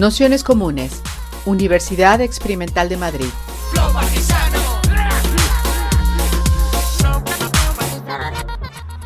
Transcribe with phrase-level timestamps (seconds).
[0.00, 1.02] Nociones Comunes,
[1.44, 3.26] Universidad Experimental de Madrid.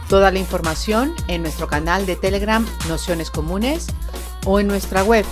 [0.09, 3.89] Toda la información en nuestro canal de Telegram Nociones Comunes
[4.47, 5.25] o en nuestra web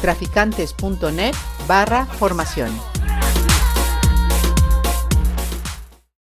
[0.00, 1.34] traficantes.net
[1.68, 2.76] barra formación.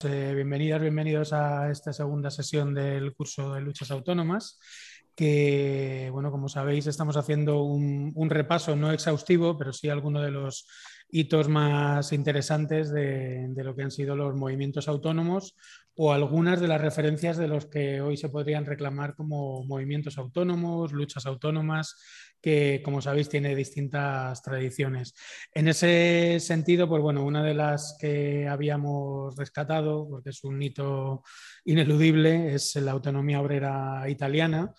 [0.05, 4.60] Eh, bienvenidas, bienvenidos a esta segunda sesión del curso de luchas autónomas
[5.16, 10.68] que, bueno, como sabéis, estamos haciendo un, repaso no exhaustivo, pero sí alguno de los
[11.10, 15.56] hitos más interesantes de, lo que han sido los movimientos autónomos
[15.96, 20.92] o algunas de las referencias de los que hoy se podrían reclamar como movimientos autónomos,
[20.92, 21.96] luchas autónomas,
[22.42, 25.14] que como sabéis tiene distintas tradiciones.
[25.54, 31.24] En ese sentido, pues bueno, una de las que habíamos rescatado, porque es un hito
[31.64, 34.73] ineludible, es la autonomía obrera italiana,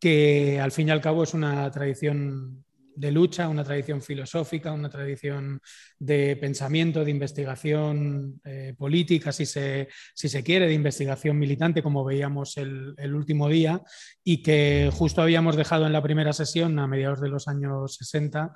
[0.00, 2.64] que al fin y al cabo es una tradición
[2.98, 5.60] de lucha, una tradición filosófica, una tradición
[6.00, 12.04] de pensamiento, de investigación eh, política, si se, si se, quiere, de investigación militante, como
[12.04, 13.82] veíamos el, el, último día,
[14.24, 18.52] y que justo habíamos dejado en la primera sesión, a mediados de los años 60,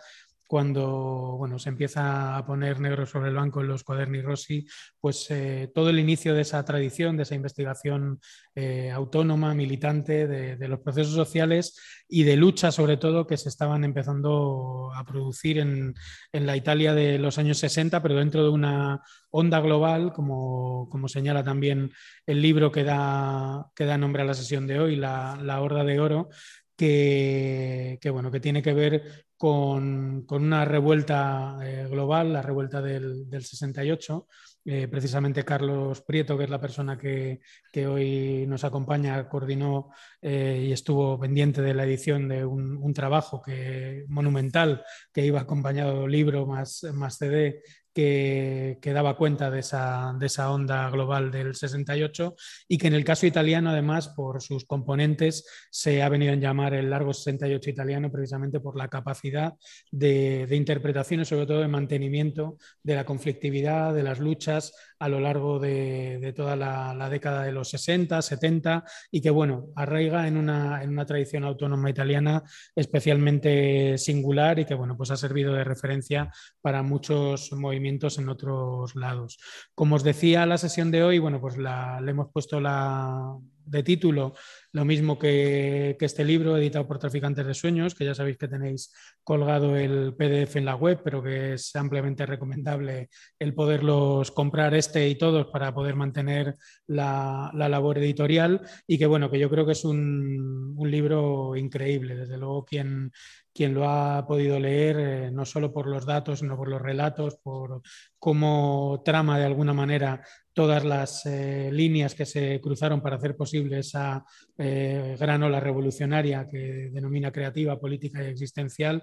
[0.52, 4.66] cuando bueno, se empieza a poner negro sobre el banco en los cuaderni Rossi,
[5.00, 8.20] pues eh, todo el inicio de esa tradición, de esa investigación
[8.54, 13.82] eh, autónoma, militante, de, los procesos sociales y de lucha sobre todo que se estaban
[13.82, 15.94] empezando a producir en,
[16.32, 21.92] la Italia de los años 60, pero dentro de una onda global, como, señala también
[22.26, 25.82] el libro que da, que da nombre a la sesión de hoy, La, la Horda
[25.82, 26.28] de Oro,
[26.76, 34.28] que, bueno, que tiene que ver con, una revuelta eh, global, la revuelta del, 68.
[34.64, 37.40] Eh, precisamente Carlos Prieto, que es la persona que,
[37.88, 39.90] hoy nos acompaña, coordinó
[40.20, 46.06] eh, y estuvo pendiente de la edición de un, trabajo que, monumental que iba acompañado
[46.06, 47.62] libro más, más CD
[47.92, 52.34] que, daba cuenta de esa, de esa, onda global del 68
[52.68, 56.74] y que en el caso italiano, además, por sus componentes, se ha venido a llamar
[56.74, 59.54] el largo 68 italiano precisamente por la capacidad
[59.90, 64.72] de, de interpretación y sobre todo de mantenimiento de la conflictividad, de las luchas
[65.02, 70.28] a lo largo de, toda la, década de los 60, 70 y que, bueno, arraiga
[70.28, 72.44] en una, en una tradición autónoma italiana
[72.76, 76.30] especialmente singular y que, bueno, pues ha servido de referencia
[76.60, 79.38] para muchos movimientos en otros lados.
[79.74, 83.82] Como os decía, la sesión de hoy, bueno, pues la, le hemos puesto la, de
[83.82, 84.34] título
[84.72, 88.92] lo mismo que, este libro editado por Traficantes de Sueños, que ya sabéis que tenéis
[89.22, 95.08] colgado el PDF en la web, pero que es ampliamente recomendable el poderlos comprar este
[95.08, 96.56] y todos para poder mantener
[96.86, 102.16] la, labor editorial y que bueno, que yo creo que es un, libro increíble.
[102.16, 103.12] Desde luego, quien,
[103.54, 107.36] quien lo ha podido leer, eh, no solo por los datos, sino por los relatos,
[107.42, 107.82] por
[108.18, 113.78] cómo trama de alguna manera todas las eh, líneas que se cruzaron para hacer posible
[113.78, 114.24] esa
[114.58, 119.02] eh, gran ola revolucionaria que denomina creativa, política y existencial,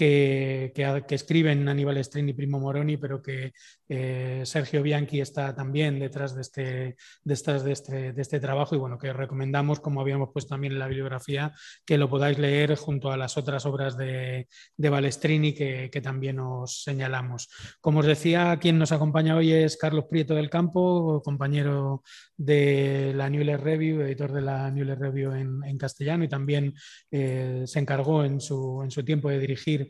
[0.00, 3.52] que, escriben Aníbal Strini y Primo Moroni, pero que
[3.88, 8.96] eh, Sergio Bianchi está también detrás de este, de, este, de este trabajo y bueno,
[8.96, 11.52] que recomendamos, como habíamos puesto también en la bibliografía,
[11.84, 16.82] que lo podáis leer junto a las otras obras de, de Balestrini que, también os
[16.82, 17.50] señalamos.
[17.82, 22.02] Como os decía, quien nos acompaña hoy es Carlos Prieto del Campo, compañero
[22.38, 26.74] de la Newler Review, editor de la Newler Review en, en castellano y también
[27.10, 29.89] eh, se encargó en su, en su tiempo de dirigir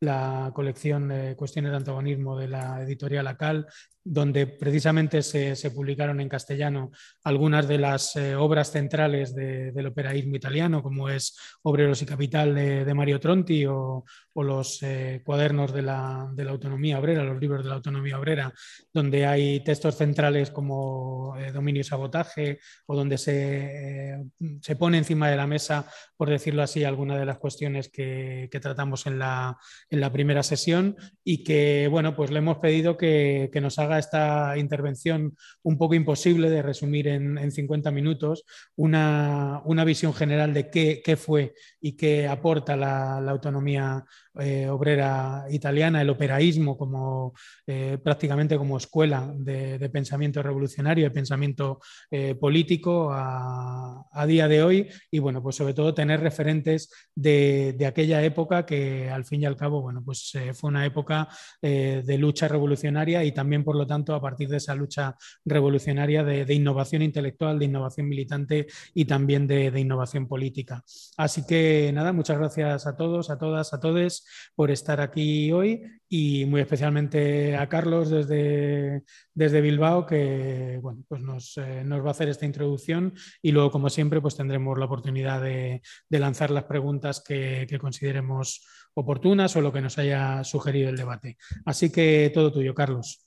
[0.00, 3.66] la colección de cuestiones de antagonismo de la editorial ACAL
[4.10, 6.90] donde precisamente se, publicaron en castellano
[7.24, 12.94] algunas de las eh, obras centrales del operaísmo italiano, como es Obreros y Capital de,
[12.94, 14.04] Mario Tronti o,
[14.34, 18.52] los eh, cuadernos de la, autonomía obrera, los libros de la autonomía obrera,
[18.94, 24.16] donde hay textos centrales como eh, dominio y sabotaje o donde se,
[24.62, 25.86] se, pone encima de la mesa,
[26.16, 29.58] por decirlo así, algunas de las cuestiones que, tratamos en la,
[29.90, 34.56] en la, primera sesión y que, bueno, pues le hemos pedido que nos haga esta
[34.56, 35.34] intervención
[35.68, 38.44] un poco imposible de resumir en, 50 minutos
[38.76, 44.04] una, visión general de qué, fue y qué aporta la, autonomía
[44.40, 47.34] eh, obrera italiana, el operaísmo como
[47.66, 51.80] eh, prácticamente como escuela de, pensamiento revolucionario, de pensamiento
[52.10, 54.88] eh, político a, día de hoy.
[55.10, 59.46] Y bueno, pues sobre todo tener referentes de, de aquella época que al fin y
[59.46, 61.28] al cabo bueno, pues fue una época
[61.60, 66.54] de lucha revolucionaria y también, por lo tanto, a partir de esa lucha revolucionaria de,
[66.54, 70.82] innovación intelectual, de innovación militante y también de, innovación política.
[71.16, 75.82] Así que nada, muchas gracias a todos, a todas, a todos por estar aquí hoy
[76.08, 79.02] y muy especialmente a Carlos desde,
[79.34, 83.70] desde Bilbao, que bueno, pues nos, eh, nos, va a hacer esta introducción y luego,
[83.70, 88.64] como siempre, pues tendremos la oportunidad de, lanzar las preguntas que, que, consideremos
[88.98, 91.38] oportunas o lo que nos haya sugerido el debate.
[91.64, 93.26] Así que todo tuyo, Carlos.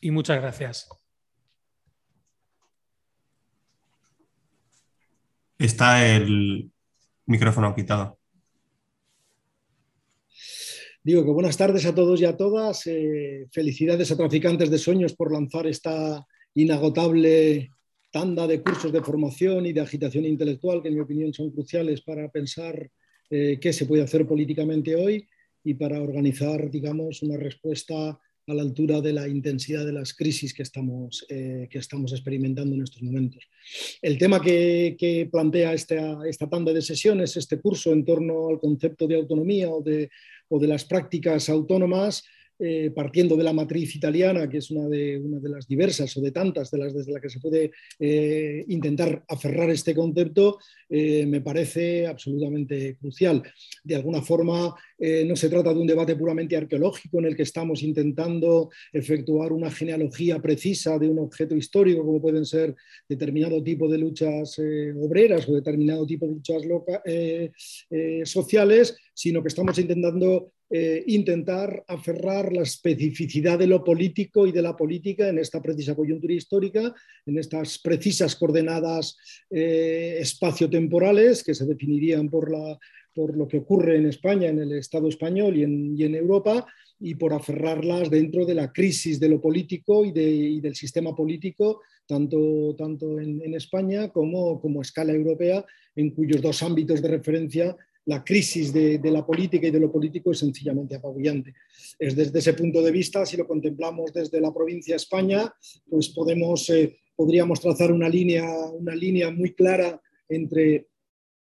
[0.00, 0.88] Y muchas gracias.
[5.58, 6.70] Está el
[7.26, 8.18] micrófono quitado.
[11.02, 12.86] Digo que buenas tardes a todos y a todas.
[12.86, 17.70] Eh, felicidades a Traficantes de Sueños por lanzar esta inagotable
[18.10, 22.00] tanda de cursos de formación y de agitación intelectual que en mi opinión son cruciales
[22.00, 22.90] para pensar
[23.30, 25.26] eh, qué se puede hacer políticamente hoy
[25.64, 30.52] y para organizar, digamos, una respuesta a la altura de la intensidad de las crisis
[30.52, 33.48] que estamos, eh, que estamos experimentando en estos momentos.
[34.02, 38.60] El tema que, que plantea esta, esta, tanda de sesiones, este curso en torno al
[38.60, 40.10] concepto de autonomía o de
[40.48, 42.24] o de las prácticas autónomas,
[42.56, 46.20] eh, partiendo de la matriz italiana, que es una de, una de las diversas o
[46.20, 50.58] de tantas de las desde que se puede eh, intentar aferrar este concepto,
[50.88, 53.42] eh, me parece absolutamente crucial.
[53.82, 54.72] De alguna forma,
[55.26, 59.70] no se trata de un debate puramente arqueológico en el que estamos intentando efectuar una
[59.70, 62.74] genealogía precisa de un objeto histórico, como pueden ser
[63.06, 64.56] determinado tipo de luchas
[64.98, 66.62] obreras o determinado tipo de luchas
[68.24, 74.60] sociales, sino que estamos intentando eh, intentar aferrar la especificidad de lo político y de
[74.60, 76.92] la política en esta precisa coyuntura histórica,
[77.26, 79.16] en estas precisas coordenadas
[79.50, 85.56] eh, espacio-temporales que se definirían por, lo que ocurre en España, en el Estado español
[85.56, 86.66] y en, Europa,
[86.98, 91.14] y por aferrarlas dentro de la crisis de lo político y, de, y del sistema
[91.14, 92.74] político, tanto,
[93.20, 99.00] en España como, como escala europea, en cuyos dos ámbitos de referencia la crisis de,
[99.04, 101.54] la política y de lo político es sencillamente apabullante.
[101.98, 105.52] Es desde ese punto de vista, si lo contemplamos desde la provincia de España,
[105.88, 110.88] pues podemos, eh, podríamos trazar una línea, una línea muy clara entre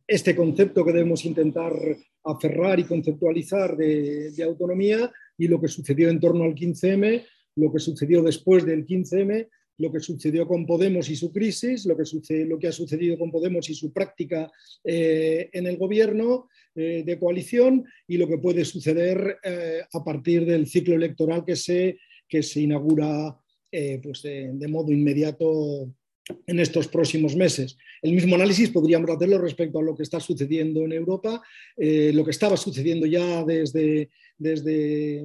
[0.06, 1.72] este concepto que debemos intentar
[2.24, 7.24] aferrar y conceptualizar de, de autonomía y lo que sucedió en torno al 15M,
[7.56, 9.48] lo que sucedió después del 15M
[9.78, 13.74] lo que sucedió con Podemos y su crisis, lo que, ha sucedido con Podemos y
[13.74, 14.50] su práctica
[14.84, 20.46] eh, en el gobierno eh, de coalición y lo que puede suceder eh, a partir
[20.46, 21.98] del ciclo electoral que se,
[22.28, 23.36] que se inaugura
[24.04, 25.92] pues de, modo inmediato
[26.46, 27.76] en estos próximos meses.
[28.02, 31.42] El mismo análisis podríamos hacerlo respecto a lo que está sucediendo en Europa,
[31.76, 35.24] lo que estaba sucediendo ya desde, desde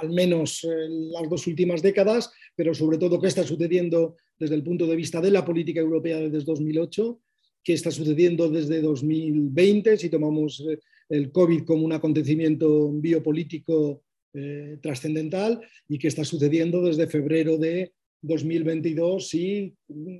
[0.00, 4.86] al menos las dos últimas décadas pero sobre todo qué está sucediendo desde el punto
[4.86, 7.20] de vista de la política europea desde 2008,
[7.62, 10.78] qué está sucediendo desde 2020, si tomamos eh,
[11.08, 14.02] el COVID como un acontecimiento biopolítico
[14.34, 20.16] eh, trascendental, y qué está sucediendo desde febrero de 2022 si mm,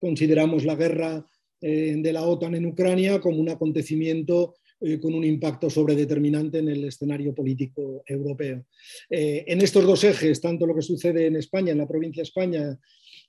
[0.00, 1.26] consideramos la guerra
[1.60, 6.68] eh, de la OTAN en Ucrania como un acontecimiento eh, con un impacto sobredeterminante en
[6.68, 8.66] el escenario político europeo.
[9.08, 12.28] Eh, en estos dos ejes, tanto lo que sucede en España, en la provincia de
[12.28, 12.78] España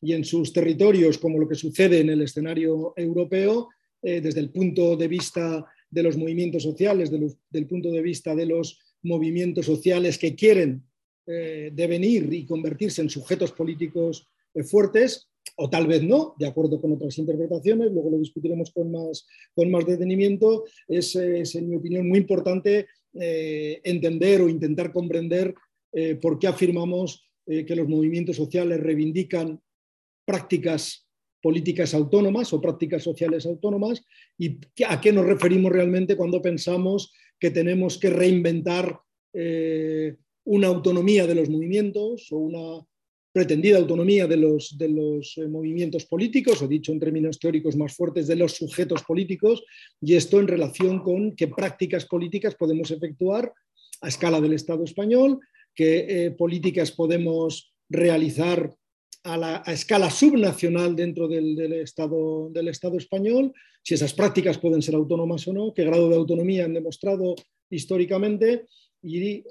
[0.02, 3.70] y en sus territorios, como lo que sucede en el escenario europeo,
[4.02, 8.36] eh, desde el punto de vista de los movimientos sociales, desde el punto de vista
[8.36, 10.84] de los movimientos sociales que quieren
[11.26, 14.30] devenir y convertirse en sujetos políticos
[14.64, 15.28] fuertes,
[15.60, 19.72] o tal vez no, de acuerdo con otras interpretaciones, luego lo discutiremos con más, con
[19.72, 25.56] más detenimiento, es, en mi opinión muy importante eh, entender o intentar comprender
[25.92, 29.60] eh, por qué afirmamos eh, que los movimientos sociales reivindican
[30.26, 31.08] prácticas
[31.42, 34.04] políticas autónomas o prácticas sociales autónomas
[34.38, 39.00] y a qué nos referimos realmente cuando pensamos que tenemos que reinventar
[40.46, 42.84] una autonomía de los movimientos o una
[43.38, 47.94] pretendida autonomía de los, de los eh, movimientos políticos, o dicho en términos teóricos más
[47.94, 49.64] fuertes, de los sujetos políticos,
[50.02, 53.54] y esto en relación con qué prácticas políticas podemos efectuar
[54.02, 55.40] a escala del Estado español,
[55.76, 58.74] qué eh, políticas podemos realizar
[59.24, 63.54] a, la, escala subnacional dentro del, del, Estado, del Estado español,
[63.84, 67.36] si esas prácticas pueden ser autónomas o no, qué grado de autonomía han demostrado
[67.70, 68.66] históricamente
[69.04, 69.44] y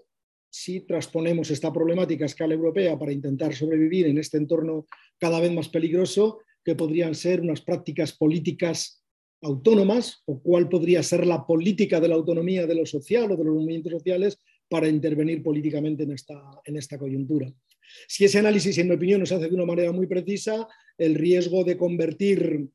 [0.56, 4.86] si transponemos esta problemática a escala europea para intentar sobrevivir en este entorno
[5.18, 9.04] cada vez más peligroso, que podrían ser unas prácticas políticas
[9.42, 13.44] autónomas o cuál podría ser la política de la autonomía de lo social o de
[13.44, 17.52] los movimientos sociales para intervenir políticamente en esta, en esta coyuntura.
[18.08, 21.16] Si ese análisis, en mi opinión, no se hace de una manera muy precisa, el
[21.16, 22.66] riesgo de convertir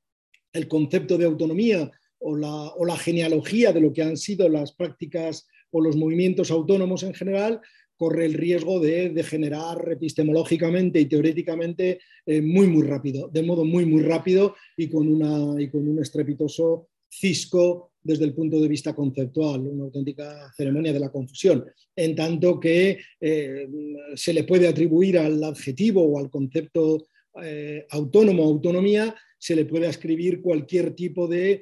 [0.53, 4.71] el concepto de autonomía o la, o la genealogía de lo que han sido las
[4.71, 7.61] prácticas o los movimientos autónomos en general
[8.01, 13.85] corre el riesgo de degenerar epistemológicamente y teóricamente eh, muy, muy rápido, de modo muy,
[13.85, 18.95] muy rápido y con, una, y con un estrepitoso cisco desde el punto de vista
[18.95, 21.63] conceptual, una auténtica ceremonia de la confusión,
[21.95, 23.67] en tanto que eh,
[24.15, 27.05] se le puede atribuir al adjetivo o al concepto
[27.43, 31.61] eh, autónomo, autonomía, se le puede ascribir cualquier tipo de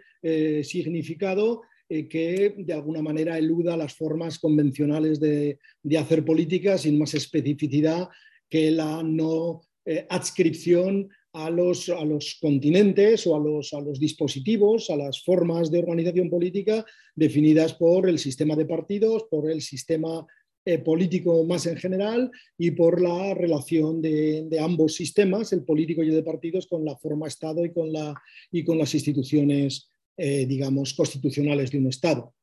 [0.63, 5.58] significado eh, que de alguna manera eluda las formas convencionales de,
[5.98, 8.10] hacer política sin más especificidad
[8.48, 14.00] que la no eh, adscripción a los, a los, continentes o a los, a los,
[14.00, 19.62] dispositivos, a las formas de organización política definidas por el sistema de partidos, por el
[19.62, 20.25] sistema
[20.65, 26.03] eh, político más en general y por la relación de, de, ambos sistemas, el político
[26.03, 28.13] y el de partidos, con la forma Estado y con, la,
[28.51, 29.89] y con las instituciones
[30.21, 32.33] eh, digamos, constitucionales de un Estado.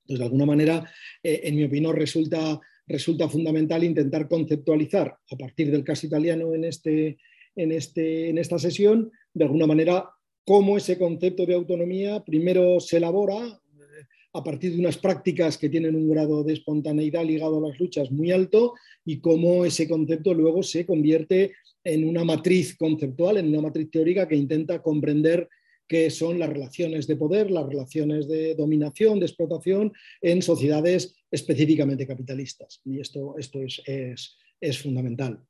[0.00, 0.90] Entonces, de alguna manera,
[1.22, 2.58] eh, en mi opinión, resulta,
[2.88, 7.18] resulta fundamental intentar conceptualizar a partir del caso italiano en, este,
[7.54, 10.10] en, este, en esta sesión, de alguna manera,
[10.44, 15.68] cómo ese concepto de autonomía primero se elabora eh, a partir de unas prácticas que
[15.68, 20.34] tienen un grado de espontaneidad ligado a las luchas muy alto y cómo ese concepto
[20.34, 21.52] luego se convierte
[21.84, 25.48] en una matriz conceptual, en una matriz teórica que intenta comprender
[25.90, 29.92] que son las relaciones de poder, las relaciones de dominación, de explotación
[30.22, 32.80] en sociedades específicamente capitalistas.
[32.84, 35.40] Y esto, esto es, fundamental.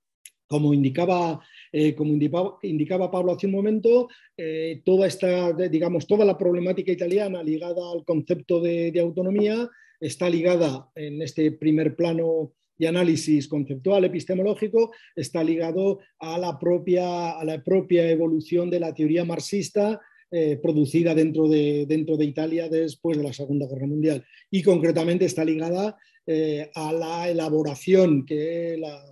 [0.46, 2.14] Como indicaba, eh, como
[2.62, 8.06] indicaba, Pablo hace un momento, eh, toda, esta, digamos, toda la problemática italiana ligada al
[8.06, 9.68] concepto de, autonomía
[10.00, 17.38] está ligada en este primer plano de análisis conceptual epistemológico está ligado a la propia,
[17.38, 20.00] a la propia evolución de la teoría marxista
[20.32, 25.24] eh, producida dentro de, dentro de Italia después de la Segunda Guerra Mundial y concretamente
[25.24, 29.04] está ligada eh, a la elaboración que la,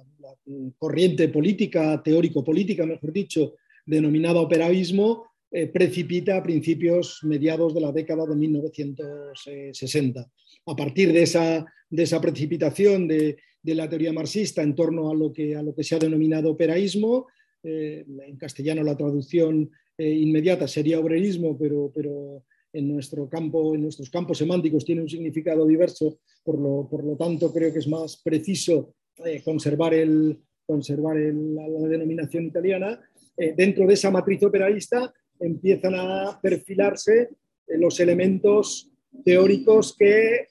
[0.79, 8.25] corriente política, teórico-política, mejor dicho, denominada operaísmo, eh, precipita a principios mediados de la década
[8.25, 10.31] de 1960.
[10.67, 15.17] A partir de esa, de esa precipitación de, de, la teoría marxista en torno a
[15.17, 17.27] lo que, a lo que se ha denominado operaísmo,
[17.65, 24.09] en castellano la traducción eh, inmediata sería obrerismo, pero, pero en, nuestro campo, en nuestros
[24.09, 28.23] campos semánticos tiene un significado diverso, por lo, por lo tanto creo que es más
[28.23, 33.01] preciso eh, conservar, el, conservar la, denominación italiana.
[33.37, 37.31] Eh, dentro de esa matriz operaísta empiezan a perfilarse
[37.67, 38.93] los elementos
[39.25, 40.47] teóricos que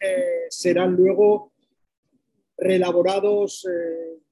[0.49, 1.51] serán luego
[2.57, 3.65] reelaborados,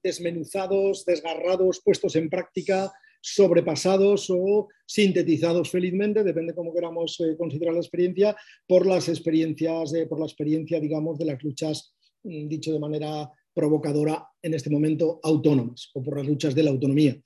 [0.02, 7.80] desmenuzados, desgarrados, puestos en práctica sobrepasados o sintetizados felizmente, depende cómo queramos eh, considerar la
[7.80, 13.30] experiencia, por las experiencias, por la experiencia, digamos, de las luchas, mm, dicho de manera
[13.54, 17.16] provocadora, en este momento autónomas o por las luchas de la autonomía.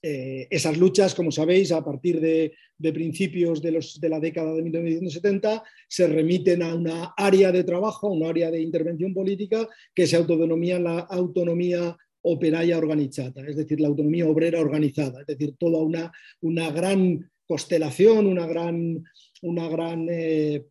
[0.00, 2.52] Eh, esas luchas, como sabéis, a partir de,
[2.92, 8.06] principios de, los, de, la década de 1970, se remiten a una área de trabajo,
[8.06, 11.96] a un área de intervención política que se autodenomina la autonomía
[12.30, 18.26] operaia organizada, es decir, la autonomía obrera organizada, es decir, toda una, una gran constelación,
[18.26, 19.02] una gran,
[19.42, 20.66] una gran eh,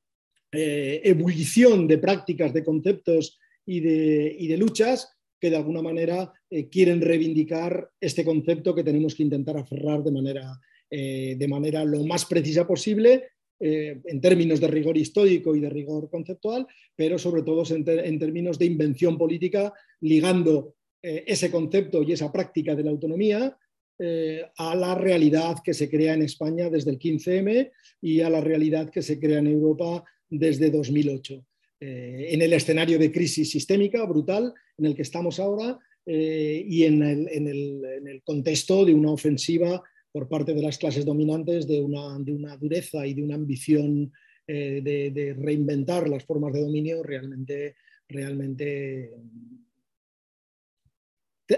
[0.51, 5.09] eh, ebullición de prácticas, de conceptos y de, y de luchas
[5.39, 10.11] que de alguna manera eh, quieren reivindicar este concepto que tenemos que intentar aferrar de
[10.11, 10.59] manera,
[10.89, 13.25] de manera lo más precisa posible
[13.59, 18.57] en términos de rigor histórico y de rigor conceptual, pero sobre todo en, en, términos
[18.57, 23.55] de invención política, ligando eh, ese concepto y esa práctica de la autonomía
[23.99, 28.41] eh, a la realidad que se crea en España desde el 15M y a la
[28.41, 31.45] realidad que se crea en Europa desde 2008.
[31.79, 35.77] Eh, en el escenario de crisis sistémica brutal en el que estamos ahora
[36.09, 42.17] y en el, contexto de una ofensiva por parte de las clases dominantes de una,
[42.19, 44.13] de una dureza y de una ambición
[44.47, 47.75] de, de, reinventar las formas de dominio realmente,
[48.07, 49.11] realmente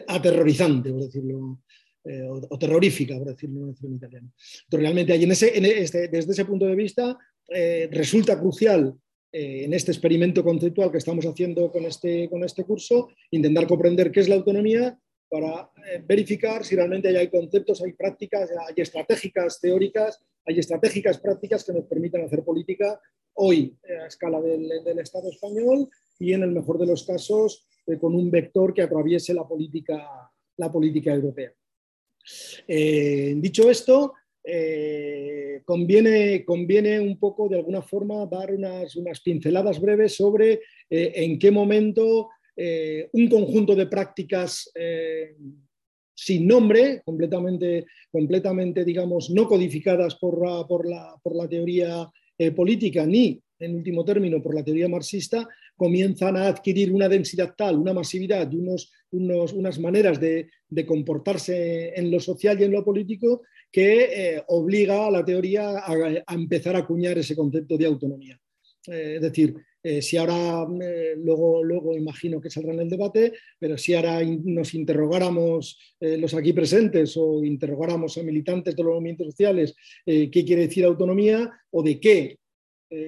[0.08, 1.62] aterrorizante, por decirlo,
[2.04, 4.32] eh, o, terrorífica, por decirlo, en italiano.
[4.64, 7.18] Entonces, realmente en ese, este, desde ese punto de vista
[7.50, 8.96] eh, resulta crucial
[9.32, 14.12] eh, en este experimento conceptual que estamos haciendo con este, con este curso, intentar comprender
[14.12, 14.98] qué es la autonomía
[15.30, 15.70] para
[16.08, 20.20] verificar si realmente hay conceptos, hay prácticas, hay estratégicas teóricas
[20.50, 23.00] hay estratégicas prácticas que nos permiten hacer política
[23.34, 27.68] hoy a escala del, Estado español y en el mejor de los casos
[27.98, 31.52] con un vector que atraviese la política, la política europea.
[32.68, 40.16] dicho esto, eh, conviene, conviene un poco, de alguna forma, dar unas, unas pinceladas breves
[40.16, 44.72] sobre eh, en qué momento eh, un conjunto de prácticas
[46.14, 52.10] sin nombre, completamente, completamente, digamos, no codificadas por por la, por la teoría
[52.56, 55.48] política, ni, en último término, por la teoría marxista,
[55.80, 60.86] comienzan a adquirir una densidad tal, una masividad y unos, unos, unas maneras de, de,
[60.86, 66.34] comportarse en lo social y en lo político que eh, obliga a la teoría a,
[66.34, 68.38] empezar a acuñar ese concepto de autonomía.
[68.88, 70.68] Eh, es decir, eh, si ahora,
[71.16, 76.52] luego, luego imagino que saldrá en el debate, pero si ahora nos interrogáramos los aquí
[76.52, 79.74] presentes o interrogáramos a militantes de los movimientos sociales
[80.06, 82.40] qué quiere decir autonomía o de qué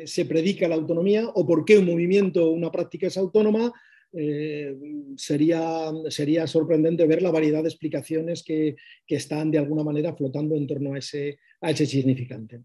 [0.05, 3.73] se predica la autonomía o por qué un movimiento o una práctica es autónoma,
[4.13, 4.75] eh,
[5.15, 8.75] sería, sería sorprendente ver la variedad de explicaciones que,
[9.07, 12.61] están de alguna manera flotando en torno a ese, a ese significante.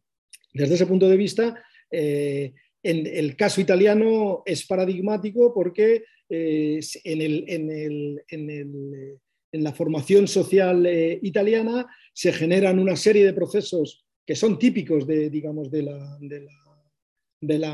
[0.52, 7.22] Desde ese punto de vista, eh, en el caso italiano es paradigmático porque eh, en,
[7.22, 10.86] el, en, el, en, la formación social
[11.22, 16.18] italiana se generan una serie de procesos que son típicos de, digamos, de la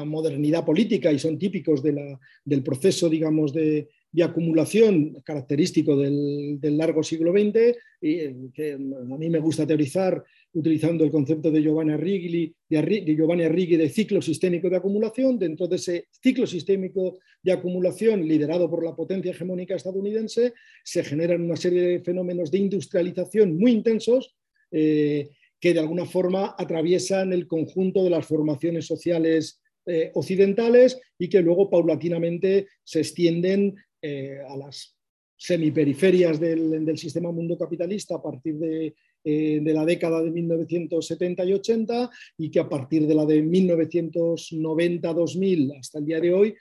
[0.04, 3.88] modernidad política y son típicos del proceso, digamos, de,
[4.22, 10.22] acumulación característico del, largo siglo XX, y eh, que a mí me gusta teorizar
[10.54, 15.38] utilizando el concepto de Giovanni Arrighi, de, Giovanni de ciclo sistémico de acumulación.
[15.38, 20.52] Dentro de ese ciclo sistémico de acumulación liderado por la potencia hegemónica estadounidense,
[20.84, 24.34] se generan una serie de fenómenos de industrialización muy intensos.
[24.70, 25.30] Eh,
[25.62, 31.40] que de alguna forma atraviesan el conjunto de las formaciones sociales eh, occidentales y que
[31.40, 34.96] luego paulatinamente se extienden eh, a las
[35.36, 41.44] semiperiferias del, del, sistema mundo capitalista a partir de, eh, de, la década de 1970
[41.44, 46.54] y 80 y que a partir de la de 1990-2000 hasta el día de hoy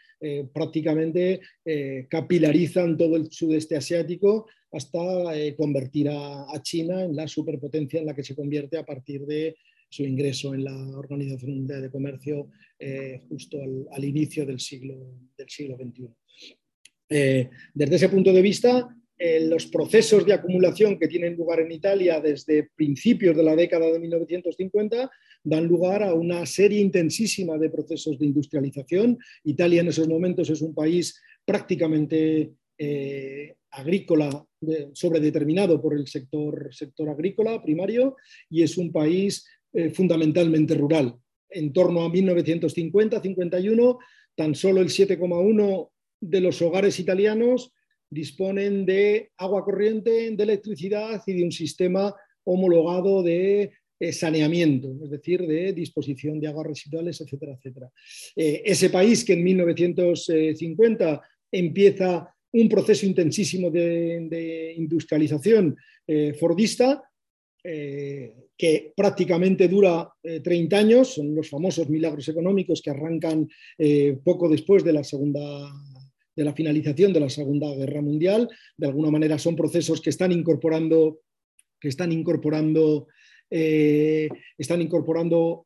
[0.54, 1.42] prácticamente
[2.08, 8.16] capilarizan todo el sudeste asiático hasta eh, convertir a, China en la superpotencia en la
[8.16, 9.56] que se convierte a partir de
[9.90, 13.58] su ingreso en la Organización Mundial de Comercio eh, justo
[13.92, 14.96] al, inicio del siglo,
[15.38, 16.10] del siglo XXI.
[17.10, 18.88] Eh, desde ese punto de vista,
[19.42, 24.00] los procesos de acumulación que tienen lugar en Italia desde principios de la década de
[24.00, 25.12] 1950
[25.44, 29.20] dan lugar a una serie intensísima de procesos de industrialización.
[29.44, 32.54] Italia en esos momentos es un país prácticamente
[33.72, 34.46] agrícola
[34.94, 38.18] sobredeterminado por el sector, sector agrícola primario
[38.50, 41.16] y es un país eh, fundamentalmente rural.
[41.50, 43.98] En torno a 1950-51,
[44.36, 45.90] tan solo el 7,1
[46.22, 47.74] de los hogares italianos
[48.12, 55.10] disponen de agua corriente, de electricidad y de un sistema homologado de eh, saneamiento, es
[55.10, 57.90] decir, de disposición de aguas residuales, etcétera, etcétera.
[58.36, 61.22] Eh, ese país que en 1950
[61.52, 67.02] empieza un proceso intensísimo de, industrialización eh, fordista
[67.64, 73.48] que prácticamente dura 30 eh, años, son los famosos milagros económicos que arrancan
[74.24, 75.72] poco después de la segunda
[76.36, 78.50] de la finalización de la Segunda Guerra Mundial.
[78.78, 81.22] De alguna manera son procesos que están incorporando,
[81.80, 83.08] que están incorporando,
[83.50, 85.66] están incorporando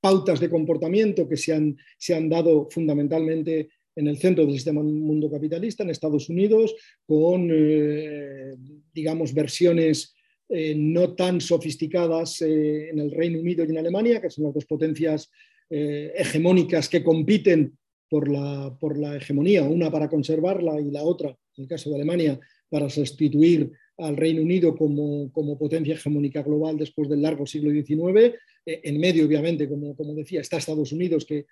[0.00, 4.82] pautas de comportamiento que se han, se han dado fundamentalmente en el centro del sistema
[4.82, 6.74] mundo capitalista, en Estados Unidos,
[7.06, 8.54] con, eh,
[8.92, 10.14] digamos, versiones
[10.48, 14.54] eh, no tan sofisticadas eh, en el Reino Unido y en Alemania, que son las
[14.54, 15.30] dos potencias
[15.68, 17.76] hegemónicas que compiten
[18.08, 21.96] por la, por la hegemonía, una para conservarla y la otra, en el caso de
[21.96, 22.38] Alemania,
[22.68, 28.34] para sustituir al Reino Unido como, como, potencia hegemónica global después del largo siglo XIX.
[28.66, 31.46] en medio, obviamente, como, como, decía, está Estados Unidos que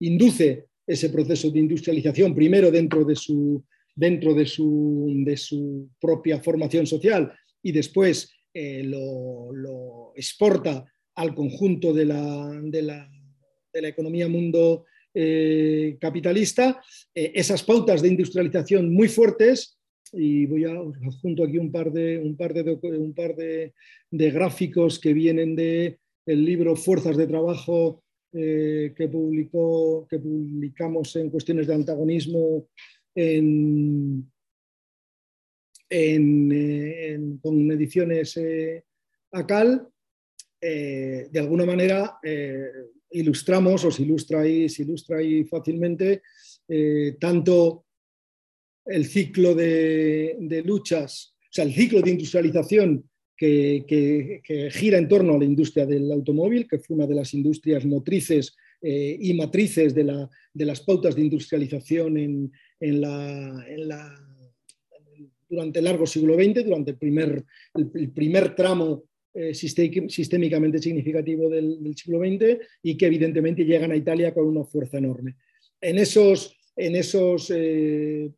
[0.00, 3.62] induce ese proceso de industrialización, primero dentro de su,
[3.94, 7.32] dentro de su, de su propia formación social
[7.62, 10.84] y después eh, lo, exporta
[11.14, 13.10] al conjunto de la, de la,
[13.72, 16.80] de la economía mundo eh, capitalista,
[17.14, 19.78] eh, esas pautas de industrialización muy fuertes,
[20.12, 20.74] y voy a
[21.20, 23.72] junto aquí un par de, un par de, un par de,
[24.10, 31.30] gráficos que vienen del el libro Fuerzas de Trabajo eh, que, publicó, que publicamos en
[31.30, 32.68] cuestiones de antagonismo
[33.14, 34.30] en,
[37.42, 38.38] con ediciones
[39.32, 39.88] ACAL,
[40.60, 42.18] de alguna manera
[43.10, 46.22] ilustramos, o se ilustra ahí, fácilmente,
[47.18, 47.86] tanto
[48.88, 54.40] el ciclo de, luchas, o sea, el ciclo de industrialización que,
[54.72, 58.56] gira en torno a la industria del automóvil, que fue una de las industrias motrices
[58.82, 60.04] eh, y matrices de,
[60.54, 62.50] las pautas de industrialización
[65.48, 67.44] durante el largo siglo XX, durante el primer,
[67.74, 74.32] el, primer tramo eh, sistémicamente significativo del, siglo XX y que evidentemente llegan a Italia
[74.32, 75.36] con una fuerza enorme.
[75.80, 78.30] En esos, en esos eh,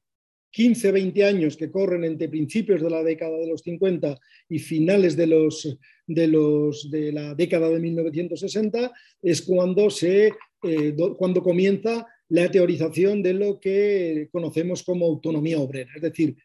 [0.50, 5.16] 15, 20 años que corren entre principios de la década de los 50 y finales
[5.16, 12.06] de, los, de, los, de la década de 1960, es cuando, se, eh, cuando comienza
[12.28, 16.36] la teorización de lo que conocemos como autonomía obrera, es decir,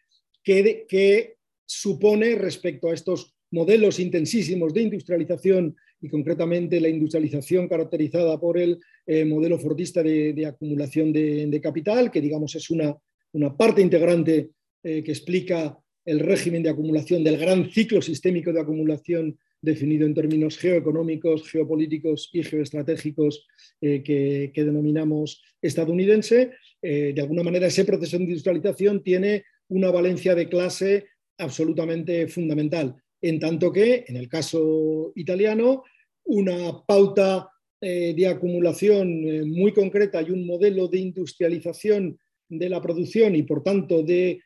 [0.43, 1.35] qué,
[1.67, 8.79] supone respecto a estos modelos intensísimos de industrialización y concretamente la industrialización caracterizada por el
[9.05, 12.95] eh, modelo fordista de, acumulación de, capital, que digamos es una
[13.35, 18.61] una parte integrante eh, que explica el régimen de acumulación del gran ciclo sistémico de
[18.61, 23.45] acumulación definido en términos geoeconómicos, geopolíticos y geoestratégicos
[23.81, 26.51] eh, que, denominamos estadounidense.
[26.81, 31.05] De alguna manera, ese proceso de industrialización tiene una valencia de clase
[31.39, 32.95] absolutamente fundamental,
[33.27, 35.83] en tanto que, en el caso italiano,
[36.25, 37.49] una pauta
[37.81, 42.17] de acumulación muy concreta y un modelo de industrialización
[42.49, 44.41] de la producción y por tanto de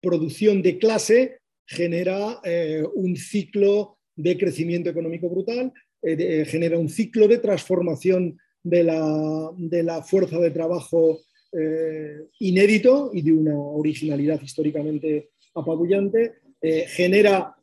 [0.00, 6.88] producción de clase genera eh, un ciclo de crecimiento económico brutal, eh, eh, genera un
[6.88, 11.20] ciclo de transformación de la, fuerza de trabajo
[12.38, 16.34] inédito y de una originalidad históricamente apabullante,
[16.86, 17.54] genera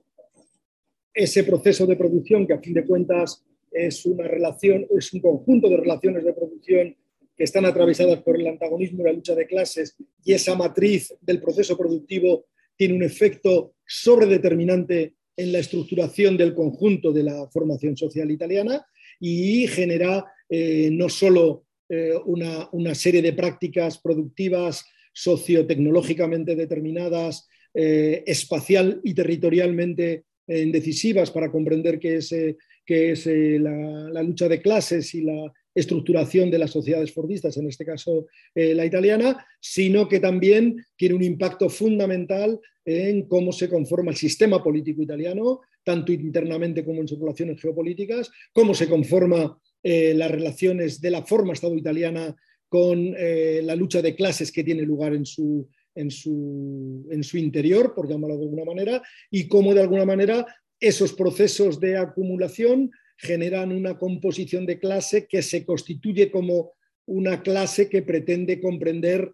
[1.19, 5.67] ese proceso de producción que a fin de cuentas es una relación, es un conjunto
[5.69, 6.95] de relaciones de producción
[7.35, 11.41] que están atravesadas por el antagonismo y la lucha de clases y esa matriz del
[11.41, 12.45] proceso productivo
[12.77, 18.85] tiene un efecto sobredeterminante en la estructuración del conjunto de la formación social italiana
[19.19, 29.01] y genera eh, no solo eh, una, serie de prácticas productivas sociotecnológicamente determinadas, eh, espacial
[29.03, 33.25] y territorialmente decisivas para comprender qué es, es
[33.61, 38.27] la, la, lucha de clases y la, estructuración de las sociedades fordistas, en este caso
[38.55, 44.17] eh, la italiana, sino que también tiene un impacto fundamental en cómo se conforma el
[44.17, 50.31] sistema político italiano, tanto internamente como en sus relaciones geopolíticas, cómo se conforma eh, las
[50.31, 52.35] relaciones de la forma Estado italiana
[52.67, 57.37] con eh, la lucha de clases que tiene lugar en su, en su, en su
[57.37, 60.45] interior, por llamarlo de alguna manera, y cómo de alguna manera
[60.79, 66.73] esos procesos de acumulación generan una composición de clase que se constituye como
[67.05, 69.33] una clase que pretende comprender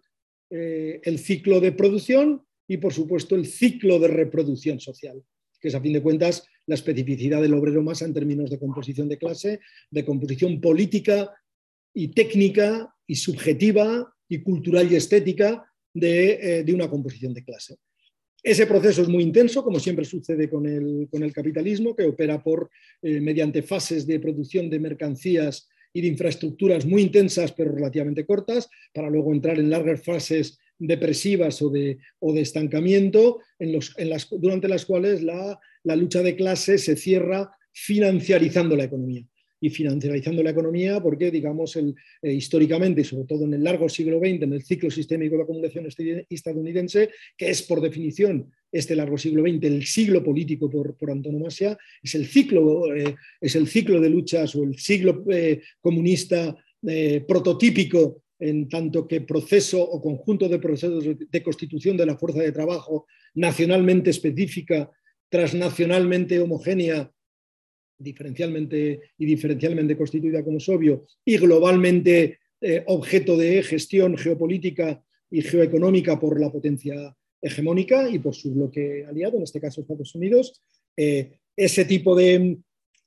[0.50, 5.22] eh, el ciclo de producción y, por supuesto, el ciclo de reproducción social,
[5.60, 9.08] que es, a fin de cuentas, la especificidad del obrero más en términos de composición
[9.08, 11.30] de clase, de composición política
[11.94, 15.64] y técnica y subjetiva y cultural y estética
[15.96, 17.76] de eh, una composición de clase.
[18.42, 22.70] Ese proceso es muy intenso, como siempre sucede con el, capitalismo, que opera por,
[23.02, 28.68] eh, mediante fases de producción de mercancías y de infraestructuras muy intensas, pero relativamente cortas,
[28.92, 31.98] para luego entrar en largas fases depresivas o de,
[32.34, 33.40] estancamiento,
[34.38, 39.26] durante las cuales la, la lucha de clases se cierra financiarizando la economía
[39.60, 44.18] y financiarizando la economía, porque, digamos, el, eh, históricamente, sobre todo en el largo siglo
[44.18, 45.88] XX, en el ciclo sistémico de acumulación
[46.28, 52.14] estadounidense, que es por definición este largo siglo XX, el siglo político por, antonomasia, es
[52.14, 56.56] el, ciclo, eh, es el ciclo de luchas o el siglo eh, comunista
[57.26, 62.52] prototípico en tanto que proceso o conjunto de procesos de constitución de la fuerza de
[62.52, 64.88] trabajo nacionalmente específica,
[65.28, 67.10] transnacionalmente homogénea
[67.98, 75.42] diferencialmente y diferencialmente constituida, como es obvio, y globalmente eh, objeto de gestión geopolítica y
[75.42, 80.62] geoeconómica por la potencia hegemónica y por su bloque aliado, en este caso Estados Unidos,
[80.96, 82.58] eh, ese tipo de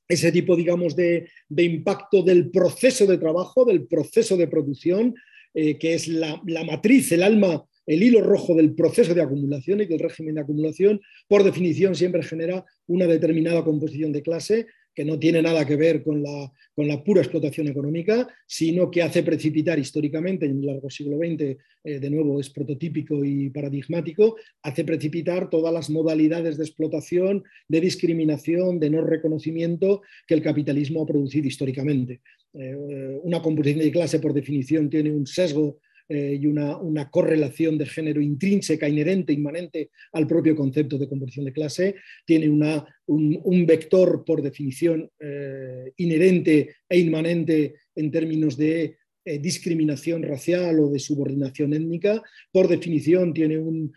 [0.08, 5.13] ese tipo, digamos, de, impacto del proceso de trabajo, del proceso de producción,
[5.54, 9.82] eh, que es la, la, matriz, el alma, el hilo rojo del proceso de acumulación
[9.82, 15.06] y del régimen de acumulación, por definición siempre genera una determinada composición de clase que
[15.06, 19.23] no tiene nada que ver con la, con la pura explotación económica, sino que hace
[19.23, 24.84] precipitar históricamente, en el largo siglo XX, eh, de nuevo es prototípico y paradigmático, hace
[24.84, 31.08] precipitar todas las modalidades de explotación, de discriminación, de no reconocimiento que el capitalismo ha
[31.08, 32.21] producido históricamente.
[32.54, 32.75] Eh,
[33.23, 35.80] una composición de clase, por definición, tiene un sesgo
[36.12, 41.54] eh, y una, correlación de género intrínseca, inherente, inmanente al propio concepto de conversión de
[41.54, 41.95] clase,
[42.26, 50.24] tiene una, un, vector por definición eh, inherente e inmanente en términos de eh, discriminación
[50.24, 53.93] racial o de subordinación étnica, por definición tiene un,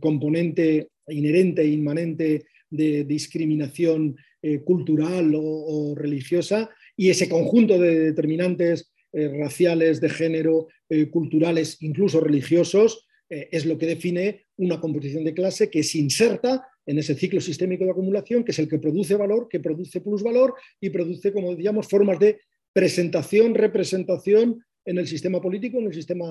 [0.00, 4.16] componente inherente e inmanente de discriminación
[4.64, 12.20] cultural o, religiosa y ese conjunto de determinantes eh, raciales, de género, eh, culturales, incluso
[12.20, 17.14] religiosos, eh, es lo que define una composición de clase que se inserta en ese
[17.14, 21.32] ciclo sistémico de acumulación, que es el que produce valor, que produce plusvalor y produce,
[21.32, 22.40] como decíamos, formas de
[22.72, 26.26] presentación, representación en el sistema político, en el sistema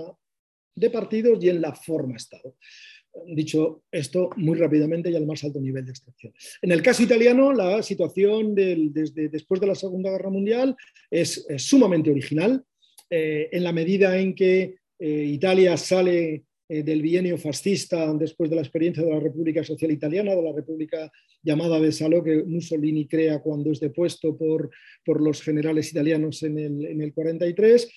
[0.76, 2.56] de partidos y en la forma Estado.
[3.28, 6.34] Dicho esto muy rápidamente y al más alto nivel de extracción.
[6.62, 10.76] En el caso italiano, la situación desde después de la Segunda Guerra Mundial
[11.10, 12.64] es sumamente original.
[13.10, 18.56] Eh, en la medida en que eh, Italia sale eh, del bienio fascista después de
[18.56, 21.12] la experiencia de la República Social Italiana, de la República
[21.42, 24.70] llamada de Saló, que Mussolini crea cuando es depuesto por,
[25.06, 27.92] por los generales italianos en el, en el 43,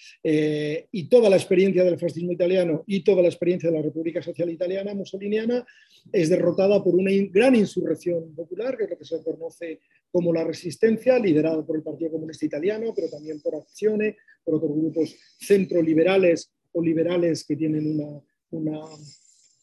[0.92, 4.50] y toda la experiencia del fascismo italiano y toda la experiencia de la República Social
[4.50, 5.64] Italiana mussoliniana
[6.12, 10.44] es derrotada por una gran insurrección popular, que es lo que se conoce como la
[10.44, 16.52] resistencia, liderada por el Partido Comunista Italiano, pero también por Accione, por otros grupos centroliberales
[16.72, 17.98] o liberales que tienen
[18.50, 18.80] una,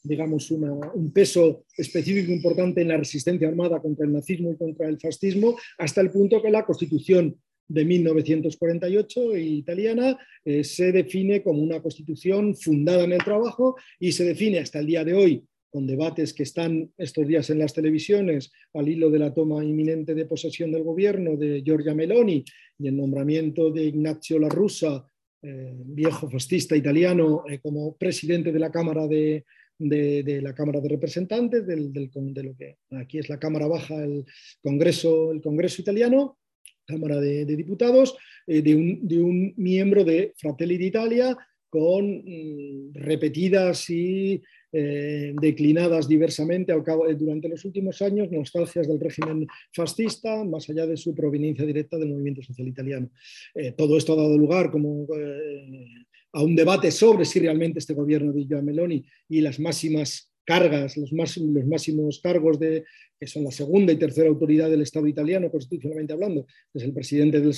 [0.03, 4.99] digamos, un peso específico importante en la resistencia armada contra el nazismo y contra el
[4.99, 7.35] fascismo, hasta el punto que la Constitución
[7.69, 14.25] de 1948 italiana eh, se define como una constitución fundada en el trabajo y se
[14.25, 18.51] define hasta el día de hoy con debates que están estos días en las televisiones
[18.73, 22.43] al hilo de la toma inminente de posesión del gobierno de Giorgia Meloni
[22.79, 25.05] y el nombramiento de Ignacio La Russa,
[25.43, 29.45] eh, viejo fascista italiano, eh, como presidente de la Cámara de,
[29.79, 34.25] la Cámara de Representantes, del, de lo que aquí es la Cámara Baja, el
[34.61, 36.37] Congreso, el Congreso italiano,
[36.85, 41.37] Cámara de, Diputados, eh, de, un, de, un, miembro de Fratelli d'Italia
[41.69, 46.71] con mm, repetidas y eh, declinadas diversamente
[47.17, 52.09] durante los últimos años, nostalgias del régimen fascista, más allá de su proveniencia directa del
[52.09, 53.09] movimiento social italiano.
[53.55, 57.93] Eh, todo esto ha dado lugar como, eh, a un debate sobre si realmente este
[57.93, 62.83] gobierno de Giorgia Meloni y las máximas cargas, los, máximos, cargos de,
[63.19, 67.39] que son la segunda y tercera autoridad del Estado italiano, constitucionalmente hablando, es el presidente
[67.39, 67.53] del,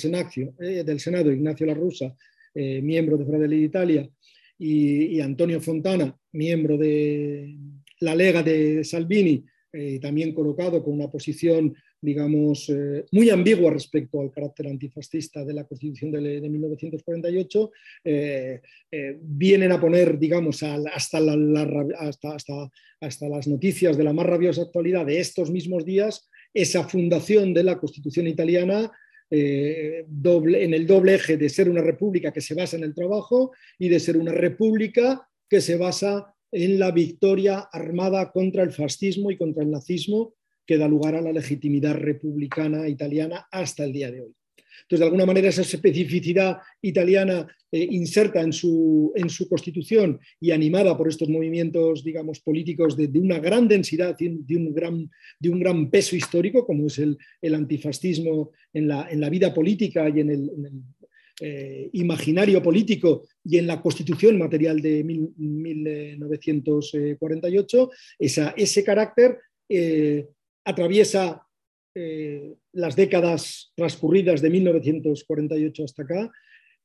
[0.84, 2.14] del Senado, Ignacio La Russa,
[2.54, 4.10] miembro de Fratelli d'Italia,
[4.58, 7.56] y, Antonio Fontana, miembro de
[8.00, 14.20] la Lega de Salvini, eh, también colocado con una posición, digamos, eh, muy ambigua respecto
[14.20, 17.70] al carácter antifascista de la Constitución de, 1948,
[18.04, 18.60] eh,
[19.22, 21.18] vienen a poner, digamos, hasta,
[21.98, 26.86] hasta, hasta, hasta las noticias de la más rabiosa actualidad de estos mismos días, esa
[26.86, 28.90] fundación de la Constitución italiana
[29.34, 32.94] eh, doble, en el doble eje de ser una república que se basa en el
[32.94, 38.72] trabajo y de ser una república que se basa en la victoria armada contra el
[38.72, 40.34] fascismo y contra el nazismo
[40.72, 44.32] que da lugar a la legitimidad republicana italiana hasta el día de hoy.
[44.82, 50.50] Entonces, de alguna manera, esa especificidad italiana eh, inserta en su, en su, constitución y
[50.50, 55.60] animada por estos movimientos, digamos, políticos de, una gran densidad, de un gran, de un
[55.60, 60.20] gran peso histórico, como es el, el antifascismo en la, en la, vida política y
[60.20, 60.50] en el,
[61.38, 69.36] eh, imaginario político y en la constitución material de 1948, ese carácter
[69.74, 70.28] eh,
[70.64, 71.42] atraviesa
[71.94, 76.30] eh, las décadas transcurridas de 1948 hasta acá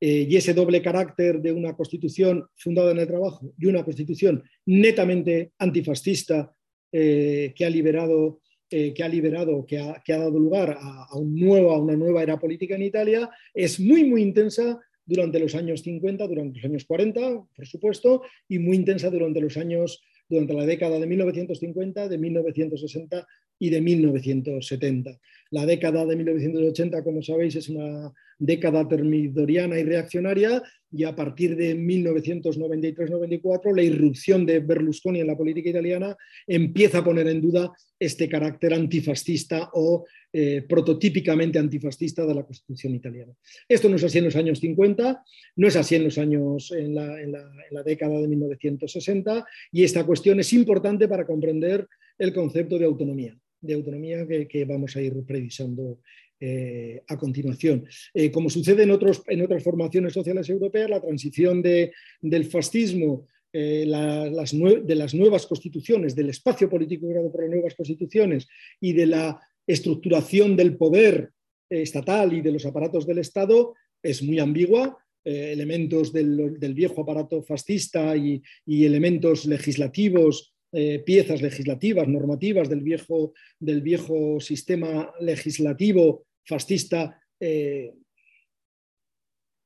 [0.01, 4.43] eh, y ese doble carácter de una constitución fundada en el trabajo y una constitución
[4.65, 6.51] netamente antifascista
[6.91, 11.35] eh, que ha liberado, que, ha, liberado que, ha, que ha dado lugar a, un
[11.35, 15.81] nuevo, a una nueva era política en Italia, es muy, muy intensa durante los años
[15.83, 20.65] 50, durante los años 40, por supuesto, y muy intensa durante los años durante la
[20.65, 23.25] década de 1950, de 1960
[23.59, 25.19] y de 1970.
[25.51, 31.55] La década de 1980, como sabéis, es una década termidoriana y reaccionaria y a partir
[31.55, 36.15] de 1993-94 la irrupción de Berlusconi en la política italiana
[36.45, 42.93] empieza a poner en duda este carácter antifascista o eh, prototípicamente antifascista de la Constitución
[42.93, 43.33] italiana.
[43.67, 45.23] Esto no es así en los años 50,
[45.55, 50.05] no es así en los años en la, en la década de 1960 y esta
[50.05, 55.13] cuestión es importante para comprender el concepto de autonomía de autonomía que, vamos a ir
[55.25, 55.99] previsando
[56.39, 57.85] eh, a continuación.
[58.13, 63.85] Eh, como sucede en, otros, en otras formaciones sociales europeas, la transición del fascismo eh,
[63.87, 68.47] de las nuevas constituciones, del espacio político creado por las nuevas constituciones
[68.79, 71.31] y de la estructuración del poder
[71.69, 74.97] estatal y de los aparatos del Estado es muy ambigua.
[75.25, 83.33] elementos del, viejo aparato fascista y, y elementos legislativos eh, piezas legislativas, normativas del viejo,
[83.59, 87.93] del viejo sistema legislativo fascista eh,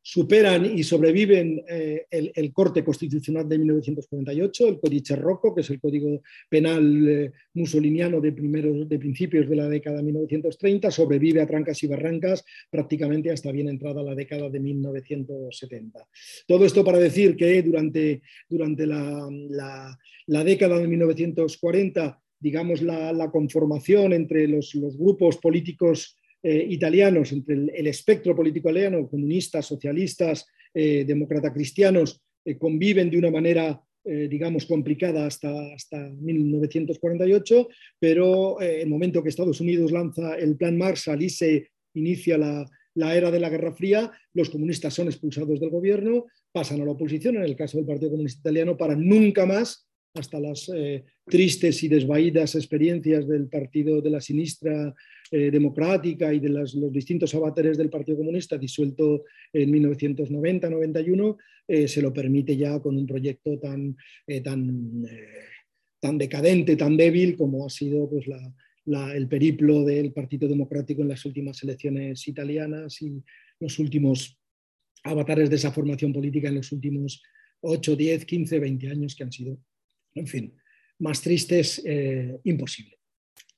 [0.01, 5.79] superan y sobreviven eh, el, corte constitucional de 1948, el Codice Rocco, que es el
[5.79, 11.47] código penal eh, musoliniano de, primeros, de principios de la década de 1930, sobrevive a
[11.47, 16.07] trancas y barrancas prácticamente hasta bien entrada la década de 1970.
[16.47, 19.29] Todo esto para decir que durante, durante la,
[20.25, 27.31] la, década de 1940, digamos, la, la conformación entre los, los grupos políticos eh, italianos,
[27.31, 33.79] entre el, espectro político italiano, comunistas, socialistas, eh, demócratas cristianos, eh, conviven de una manera,
[34.03, 37.67] digamos, complicada hasta, hasta 1948,
[37.99, 43.15] pero el momento que Estados Unidos lanza el Plan Marshall y se inicia la, la
[43.15, 47.35] era de la Guerra Fría, los comunistas son expulsados del gobierno, pasan a la oposición,
[47.35, 51.87] en el caso del Partido Comunista Italiano, para nunca más hasta las eh, tristes y
[51.87, 54.93] desvaídas experiencias del Partido de la Sinistra
[55.31, 62.01] eh, Democrática y de los distintos avatares del Partido Comunista disuelto en 1990-91, eh, se
[62.01, 63.95] lo permite ya con un proyecto tan,
[64.43, 68.25] tan, decadente, tan débil como ha sido pues,
[69.13, 73.23] el periplo del Partido Democrático en las últimas elecciones italianas y
[73.59, 74.37] los últimos
[75.03, 77.23] avatares de esa formación política en los últimos
[77.61, 79.57] 8, 10, 15, 20 años que han sido
[80.15, 80.53] en fin,
[80.99, 82.97] más triste es eh, imposible.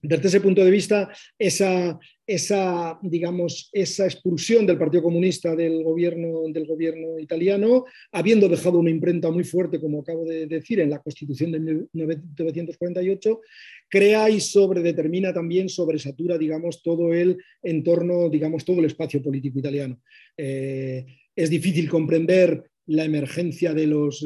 [0.05, 6.41] Desde ese punto de vista, esa, esa, digamos, esa expulsión del Partido Comunista del gobierno,
[6.49, 10.99] del gobierno italiano, habiendo dejado una imprenta muy fuerte, como acabo de decir, en la
[10.99, 11.59] Constitución de
[11.93, 13.41] 1948,
[13.89, 20.01] crea y sobredetermina también, sobresatura, digamos, todo el entorno, digamos, todo el espacio político italiano.
[20.35, 24.21] Eh, es difícil comprender la emergencia de los,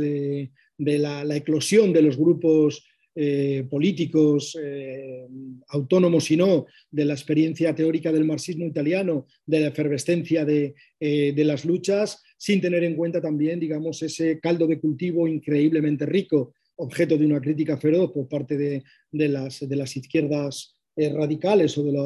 [0.77, 2.85] de la, eclosión de los grupos
[3.15, 5.27] eh, políticos eh,
[5.69, 11.33] autónomos y no, de la experiencia teórica del marxismo italiano, de la efervescencia de, eh,
[11.37, 17.17] las luchas, sin tener en cuenta también, digamos, ese caldo de cultivo increíblemente rico, objeto
[17.17, 22.03] de una crítica feroz por parte de, las, de izquierdas radicales o de la,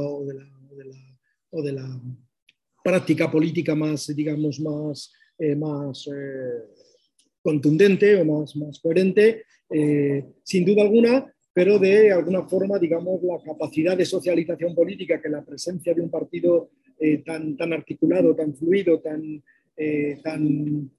[1.50, 2.02] o de la,
[2.84, 5.12] práctica política más, digamos, más,
[5.56, 6.10] más
[7.42, 13.42] contundente o más, más coherente, eh, sin duda alguna, pero de alguna forma, digamos, la
[13.44, 18.56] capacidad de socialización política que la presencia de un partido eh, tan, tan articulado, tan
[18.56, 19.42] fluido, tan,
[19.76, 20.92] eh, tan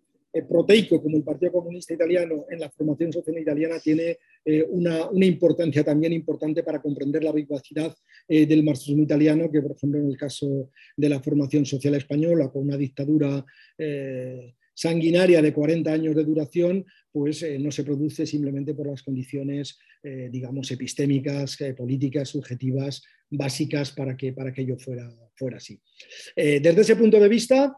[0.49, 4.17] proteico como el Partido Comunista Italiano en la formación social italiana tiene
[4.71, 7.95] una, una, importancia también importante para comprender la vivacidad
[8.27, 12.63] del marxismo italiano, que por ejemplo en el caso de la formación social española, con
[12.63, 13.45] una dictadura
[14.75, 19.79] sanguinaria de 40 años de duración, pues eh, no se produce simplemente por las condiciones,
[20.03, 25.81] eh, digamos, epistémicas, eh, políticas, subjetivas, básicas para que, para que ello fuera, fuera así.
[26.37, 27.75] desde ese punto de vista,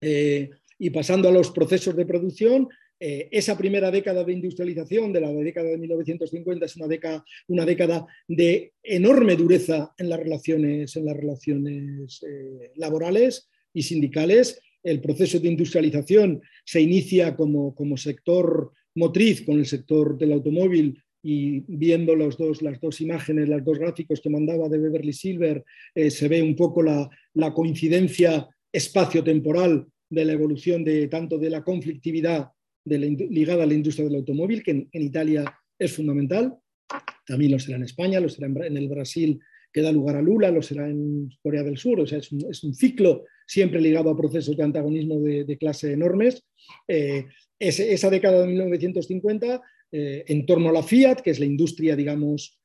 [0.00, 2.66] y pasando a los procesos de producción,
[2.98, 8.06] esa primera década de industrialización de la década de 1950 es una década, una década
[8.26, 12.24] de enorme dureza en las relaciones, en las relaciones
[12.76, 20.16] laborales y sindicales el proceso de industrialización se inicia como, sector motriz con el sector
[20.16, 24.78] del automóvil y viendo los dos, las dos imágenes, los dos gráficos que mandaba de
[24.78, 27.10] Beverly Silver, eh, se ve un poco la,
[27.52, 32.48] coincidencia espacio-temporal de la evolución de tanto de la conflictividad
[32.84, 36.54] ligada a la industria del automóvil, que en, Italia es fundamental,
[37.26, 39.40] también lo será en España, lo será en, el Brasil
[39.72, 42.74] que da lugar a Lula, lo será en Corea del Sur, o sea, es un
[42.74, 46.44] ciclo siempre ligado a procesos de antagonismo de, clase enormes.
[46.88, 47.26] Eh,
[47.58, 52.58] esa década de 1950, eh, en torno a la Fiat, que es la industria, digamos,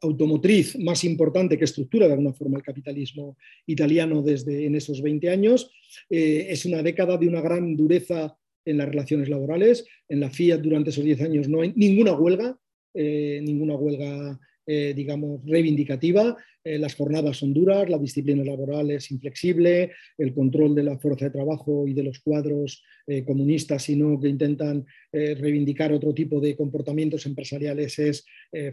[0.00, 3.36] automotriz más importante que estructura de alguna forma el capitalismo
[3.66, 5.70] italiano desde en esos 20 años.
[6.08, 9.84] es una década de una gran dureza en las relaciones laborales.
[10.08, 12.58] En la Fiat durante esos 10 años no hay ninguna huelga,
[12.94, 14.40] ninguna huelga
[14.70, 16.36] eh, digamos, reivindicativa.
[16.62, 21.24] Eh, las jornadas son duras, la disciplina laboral es inflexible, el control de la fuerza
[21.24, 26.54] de trabajo y de los cuadros eh, comunistas, sino que intentan reivindicar otro tipo de
[26.54, 28.26] comportamientos empresariales, es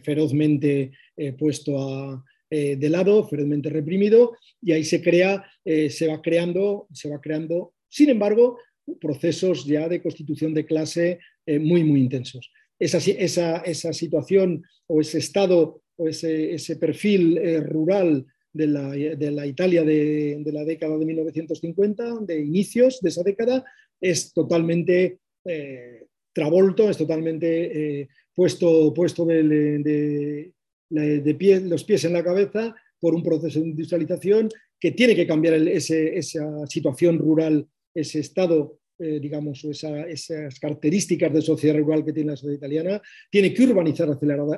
[0.04, 0.92] ferozmente
[1.40, 7.74] puesto de lado, ferozmente reprimido, y ahí se crea, se va creando, se va creando,
[7.88, 8.60] sin embargo,
[9.00, 12.52] procesos ya de constitución de clase muy, muy intensos.
[12.78, 19.84] Esa, esa, esa, situación o ese estado o ese, perfil eh, rural de la, Italia
[19.84, 23.66] de, la década de 1950, de inicios de esa década,
[24.00, 30.52] es totalmente eh, travolto, es totalmente eh, puesto, puesto de,
[30.90, 36.66] los pies en la cabeza por un proceso de industrialización que tiene que cambiar esa
[36.68, 43.02] situación rural, ese estado digamos, esas características de sociedad rural que tiene la sociedad italiana,
[43.30, 44.08] tiene que urbanizar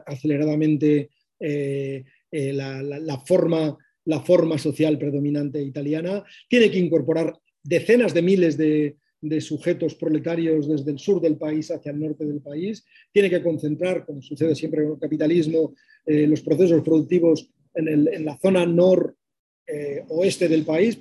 [0.06, 1.10] aceleradamente
[1.40, 8.58] eh, eh, la, forma, la forma social predominante italiana, tiene que incorporar decenas de miles
[8.58, 8.98] de,
[9.42, 14.06] sujetos proletarios desde el sur del país hacia el norte del país, tiene que concentrar,
[14.06, 15.74] como sucede siempre con el capitalismo,
[16.06, 20.98] eh, los procesos productivos en, la zona nor-oeste del país,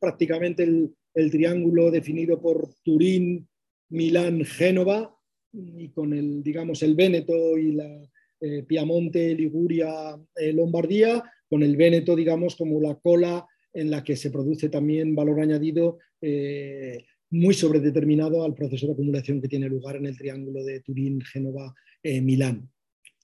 [0.00, 3.48] prácticamente el, el, triángulo definido por Turín,
[3.90, 5.14] Milán, Génova,
[5.52, 8.02] y con el, digamos, el Véneto y la,
[8.40, 14.16] eh, Piamonte, Liguria, eh, Lombardía, con el Véneto, digamos, como la cola en la que
[14.16, 19.96] se produce también valor añadido eh, muy sobredeterminado al proceso de acumulación que tiene lugar
[19.96, 22.70] en el triángulo de Turín, Génova, Milán.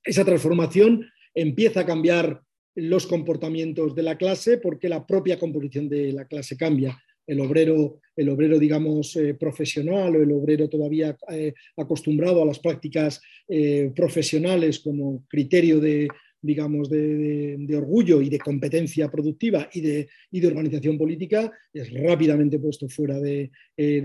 [0.04, 2.42] Esa transformación empieza a cambiar
[2.74, 8.00] los comportamientos de la clase porque la propia composición de la clase cambia el obrero,
[8.16, 13.92] el obrero digamos, eh, profesional o el obrero todavía eh, acostumbrado a las prácticas eh,
[13.94, 16.08] profesionales como criterio de,
[16.40, 22.58] digamos, de, orgullo y de competencia productiva y de, y de organización política, es rápidamente
[22.58, 23.50] puesto fuera de,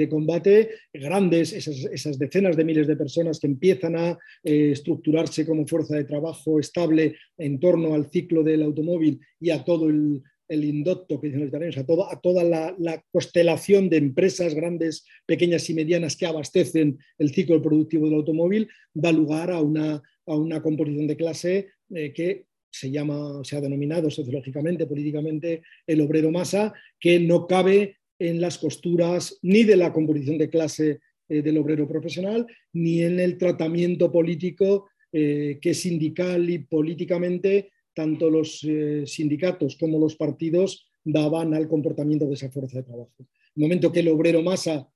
[0.10, 0.70] combate.
[0.94, 6.60] Grandes, esas, decenas de miles de personas que empiezan a estructurarse como fuerza de trabajo
[6.60, 11.42] estable en torno al ciclo del automóvil y a todo el, el indotto que dicen
[11.42, 11.82] los italianos, a,
[12.14, 18.06] a toda la, constelación de empresas grandes, pequeñas y medianas que abastecen el ciclo productivo
[18.08, 23.44] del automóvil, da lugar a una, a una composición de clase eh, que se llama,
[23.44, 29.64] se ha denominado sociológicamente, políticamente, el obrero masa, que no cabe en las costuras ni
[29.64, 35.58] de la composición de clase eh, del obrero profesional, ni en el tratamiento político eh,
[35.62, 42.34] que sindical y políticamente tanto los eh, sindicatos como los partidos daban al comportamiento de
[42.34, 43.14] esa fuerza de trabajo.
[43.20, 44.88] El momento que el obrero masa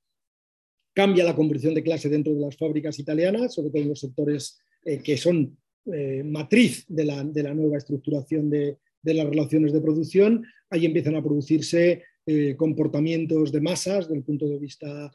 [0.94, 4.60] cambia la conversión de clase dentro de las fábricas italianas, sobre todo en los sectores
[4.86, 5.58] eh, que son
[5.91, 12.04] eh, matriz de la, nueva estructuración de, las relaciones de producción, ahí empiezan a producirse
[12.56, 15.12] comportamientos de masas desde el punto de vista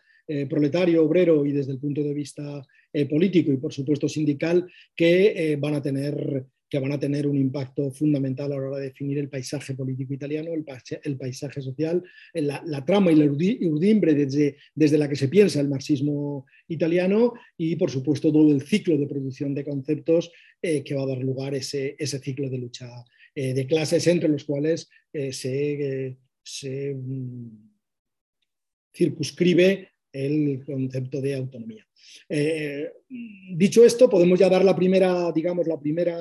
[0.51, 2.63] proletario, obrero y desde el punto de vista
[3.09, 7.91] político y por supuesto sindical que van a tener que van a tener un impacto
[7.91, 12.03] fundamental a la hora de definir el paisaje político italiano, el, paisaje social,
[12.35, 17.77] la, trama y la urdimbre desde, desde la que se piensa el marxismo italiano y,
[17.77, 21.55] por supuesto, todo el ciclo de producción de conceptos eh, que va a dar lugar
[21.55, 22.89] ese, ese ciclo de lucha
[23.35, 27.71] eh, de clases entre los cuales eh, se, mm,
[28.93, 31.87] circunscribe el concepto de autonomía.
[33.57, 36.19] dicho esto, podemos ya dar la primera, digamos, la primera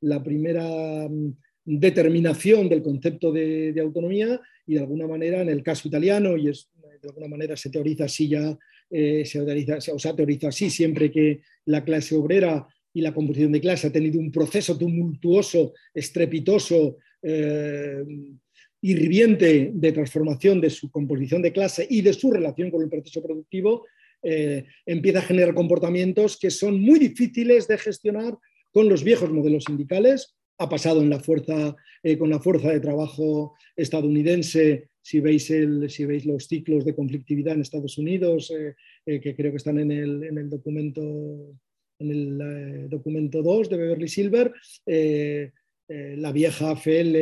[0.00, 1.32] la primera mm,
[1.64, 6.68] determinación del concepto de, autonomía y de alguna manera en el caso italiano, y es,
[7.02, 8.56] de alguna manera se teoriza así ya,
[8.90, 13.52] eh, se teoriza, o sea, teoriza así siempre que la clase obrera y la composición
[13.52, 18.04] de clase ha tenido un proceso tumultuoso, estrepitoso, eh,
[18.80, 23.22] hirviente de transformación de su composición de clase y de su relación con el proceso
[23.22, 23.84] productivo,
[24.22, 28.36] eh, empieza a generar comportamientos que son muy difíciles de gestionar
[28.76, 32.80] con los viejos modelos sindicales, ha pasado en la fuerza, eh, con la fuerza de
[32.80, 35.48] trabajo estadounidense, si veis,
[36.26, 38.74] los ciclos de conflictividad en Estados Unidos, eh,
[39.06, 41.00] eh, que creo que están en el, en el documento,
[41.98, 44.52] en el documento 2 de Beverly Silver,
[45.88, 47.16] la vieja AFL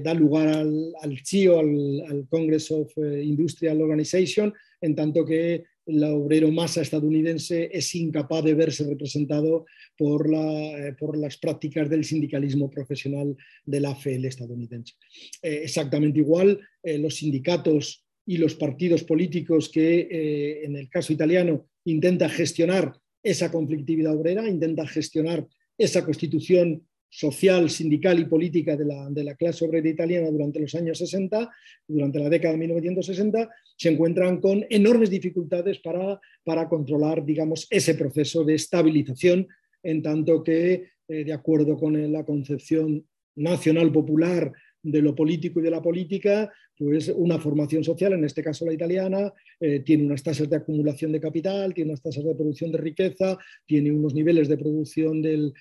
[0.00, 6.50] da lugar al, al CIO, al, Congress of Industrial Organization, en tanto que el obrero
[6.50, 9.66] masa estadounidense es incapaz de verse representado
[9.96, 14.94] por, la, eh, por las prácticas del sindicalismo profesional de la AFL estadounidense.
[15.42, 21.68] Eh, exactamente igual, eh, los sindicatos y los partidos políticos que en el caso italiano
[21.84, 25.46] intenta gestionar esa conflictividad obrera, intenta gestionar
[25.78, 31.50] esa constitución social, sindical y política de la, clase obrera italiana durante los años 60,
[31.86, 37.94] durante la década de 1960, se encuentran con enormes dificultades para, para controlar, digamos, ese
[37.94, 39.46] proceso de estabilización,
[39.82, 44.52] en tanto que, eh, de acuerdo con la concepción nacional popular
[44.90, 48.72] de lo político y de la política, pues una formación social, en este caso la
[48.72, 52.78] italiana, eh, tiene unas tasas de acumulación de capital, tiene unas tasas de producción de
[52.78, 55.52] riqueza, tiene unos niveles de producción de,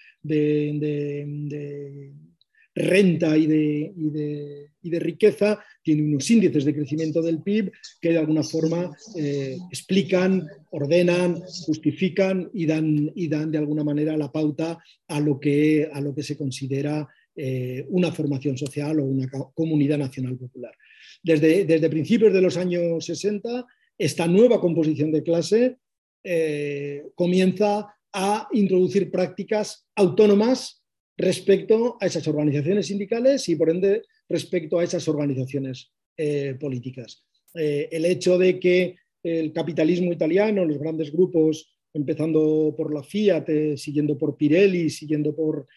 [2.78, 7.72] renta y de, de, riqueza, tiene unos índices de crecimiento del PIB
[8.02, 14.18] que de alguna forma eh, explican, ordenan, justifican y dan, y dan de alguna manera
[14.18, 17.08] la pauta a lo que, a lo que se considera
[17.38, 20.74] eh, una formación social o una comunidad nacional popular.
[21.22, 23.66] Desde, desde, principios de los años 60,
[23.98, 25.76] esta nueva composición de clase
[26.24, 30.82] eh, comienza a introducir prácticas autónomas
[31.18, 37.26] respecto a esas organizaciones sindicales y por ende respecto a esas organizaciones eh, políticas.
[37.54, 44.18] el hecho de que el capitalismo italiano, los grandes grupos empezando por la Fiat, siguiendo
[44.18, 45.68] por Pirelli, siguiendo por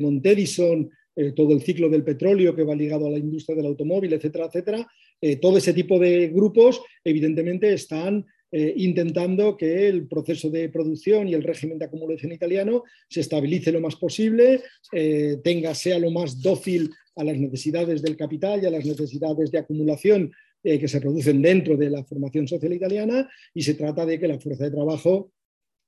[0.00, 0.90] Montedison,
[1.20, 4.46] eh, todo el ciclo del petróleo que va ligado a la industria del automóvil, etcétera,
[4.46, 4.86] etcétera.
[5.20, 11.28] Eh, todo ese tipo de grupos, evidentemente, están eh, intentando que el proceso de producción
[11.28, 14.62] y el régimen de acumulación italiano se estabilice lo más posible,
[15.44, 19.58] tenga, sea lo más dócil a las necesidades del capital y a las necesidades de
[19.58, 24.26] acumulación que se producen dentro de la formación social italiana y se trata de que
[24.26, 25.32] la fuerza de trabajo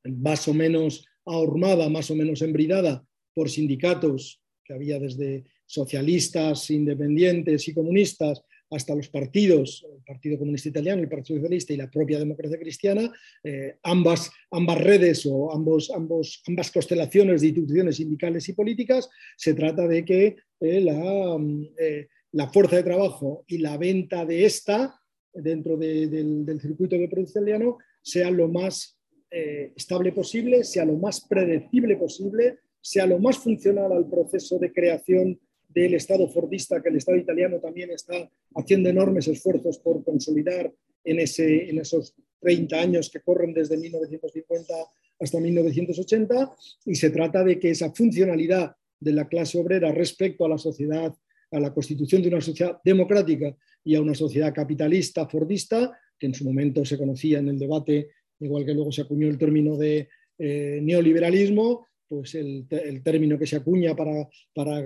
[0.05, 3.05] más o menos ahormada, más o menos embridada
[3.35, 8.43] por sindicatos que había desde socialistas, independientes y comunistas
[8.75, 13.13] hasta los partidos, el Partido Comunista Italiano, el Partido Socialista y la propia democracia cristiana,
[13.45, 19.55] eh, ambas, ambas redes o ambos, ambos, ambas constelaciones de instituciones sindicales y políticas, se
[19.55, 21.39] trata de que eh, la,
[21.79, 24.99] eh, la, fuerza de trabajo y la venta de esta
[25.35, 28.99] dentro del, del, circuito de producción italiano sea lo más
[29.31, 35.41] estable posible, sea lo más predecible posible sea lo más funcional al proceso de creación
[35.69, 40.71] del Estado fordista, que el Estado italiano también está haciendo enormes esfuerzos por consolidar
[41.05, 44.75] en, ese, en esos 30 años que corren desde 1950
[45.21, 46.57] hasta 1980,
[46.87, 51.15] y se trata de que esa funcionalidad de la clase obrera respecto a la sociedad,
[51.53, 56.35] a la constitución de una sociedad democrática y a una sociedad capitalista, fordista, que en
[56.35, 58.11] su momento se conocía en el debate,
[58.41, 60.09] igual que luego se acuñó el término de
[60.39, 62.67] eh, neoliberalismo, pues el,
[63.03, 64.29] término que se acuña para,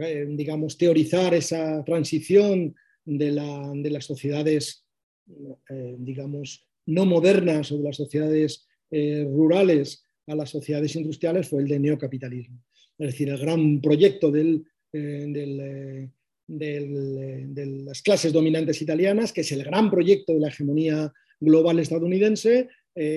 [0.08, 2.72] eh, digamos, teorizar esa transición
[3.04, 4.86] de, las sociedades,
[5.68, 11.62] eh, digamos, no modernas o de las sociedades eh, rurales a las sociedades industriales fue
[11.62, 12.62] el de neocapitalismo.
[12.96, 14.62] Es decir, el gran proyecto de
[16.46, 22.68] las clases dominantes italianas, que es el gran proyecto de la hegemonía global estadounidense,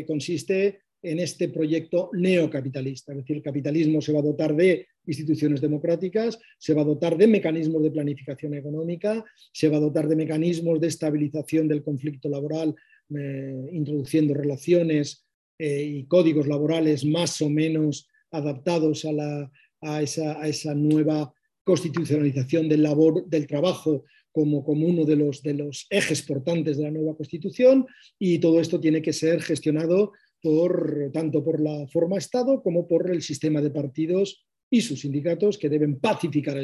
[0.07, 3.13] consiste en este proyecto neocapitalista.
[3.13, 7.17] Es decir, el capitalismo se va a dotar de instituciones democráticas, se va a dotar
[7.17, 12.29] de mecanismos de planificación económica, se va a dotar de mecanismos de estabilización del conflicto
[12.29, 12.75] laboral,
[13.15, 15.25] eh, introduciendo relaciones
[15.57, 21.33] eh, y códigos laborales más o menos adaptados a, esa, nueva
[21.63, 26.83] constitucionalización del, labor, del trabajo como, como uno de los, de los ejes portantes de
[26.83, 27.87] la nueva constitución
[28.19, 30.11] y todo esto tiene que ser gestionado
[30.41, 35.57] por, tanto por la forma Estado como por el sistema de partidos y sus sindicatos
[35.57, 36.57] que deben pacificar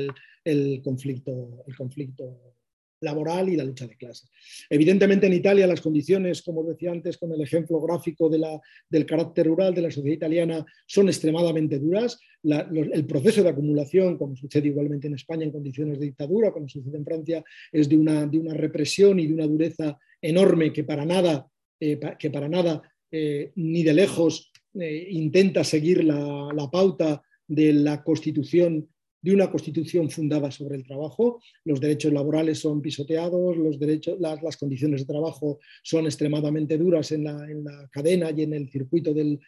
[0.43, 2.55] el, conflicto, el conflicto
[3.01, 4.29] laboral y la lucha de clases.
[4.69, 8.59] Evidentemente en Italia las condiciones, como decía antes con el ejemplo gráfico de la,
[8.89, 12.19] del carácter rural de la sociedad italiana, son extremadamente duras.
[12.43, 16.97] el proceso de acumulación, como sucede igualmente en España en condiciones de dictadura, como sucede
[16.97, 21.05] en Francia, es de una, de una represión y de una dureza enorme que para
[21.05, 21.47] nada,
[21.79, 22.81] eh, que para nada
[23.17, 28.89] eh, ni de lejos eh, intenta seguir la, pauta de la constitución
[29.21, 31.41] de una constitución fundada sobre el trabajo.
[31.63, 37.23] Los derechos laborales son pisoteados, los derechos, las, condiciones de trabajo son extremadamente duras en
[37.23, 39.39] la, cadena y en el circuito del,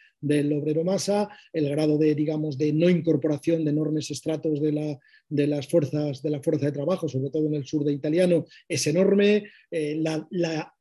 [0.52, 1.28] obrero masa.
[1.52, 4.98] El grado de, digamos, de no incorporación de enormes estratos de,
[5.28, 8.46] de, las fuerzas, de la fuerza de trabajo, sobre todo en el sur de italiano,
[8.66, 9.44] es enorme.
[9.70, 10.74] Eh, la,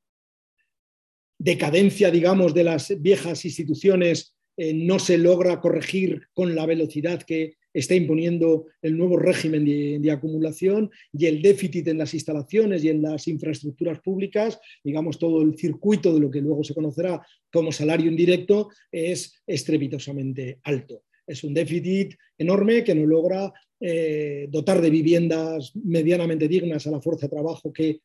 [1.37, 7.57] decadencia, digamos, de las viejas instituciones eh, no se logra corregir con la velocidad que
[7.71, 13.03] está imponiendo el nuevo régimen de, acumulación y el déficit en las instalaciones y en
[13.03, 17.21] las infraestructuras públicas, digamos, todo el circuito de lo que luego se conocerá
[17.51, 21.03] como salario indirecto es estrepitosamente alto.
[21.27, 27.01] Es un déficit enorme que no logra eh, dotar de viviendas medianamente dignas a la
[27.01, 28.01] fuerza de trabajo que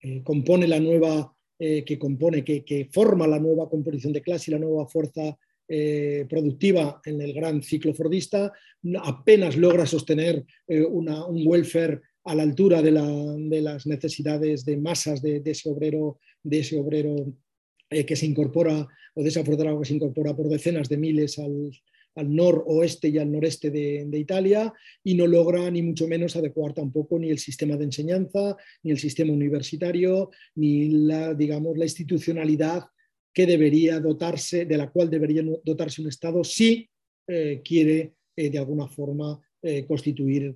[0.00, 4.54] eh, compone la nueva, que compone, que, que, forma la nueva composición de clase y
[4.54, 5.36] la nueva fuerza
[5.70, 8.50] eh, productiva en el gran ciclo fordista,
[9.02, 12.90] apenas logra sostener eh, un welfare a la altura de,
[13.60, 17.34] las necesidades de masas de, ese obrero, de ese obrero
[17.90, 21.70] eh, que se incorpora o de esa que se incorpora por decenas de miles al,
[22.24, 24.72] noroeste y al noreste de, Italia
[25.04, 28.98] y no logra ni mucho menos adecuar tampoco ni el sistema de enseñanza, ni el
[28.98, 32.84] sistema universitario, ni la, digamos, la institucionalidad
[33.32, 36.88] que debería dotarse, de la cual debería dotarse un Estado si
[37.26, 40.54] eh, quiere eh, de alguna forma eh, constituir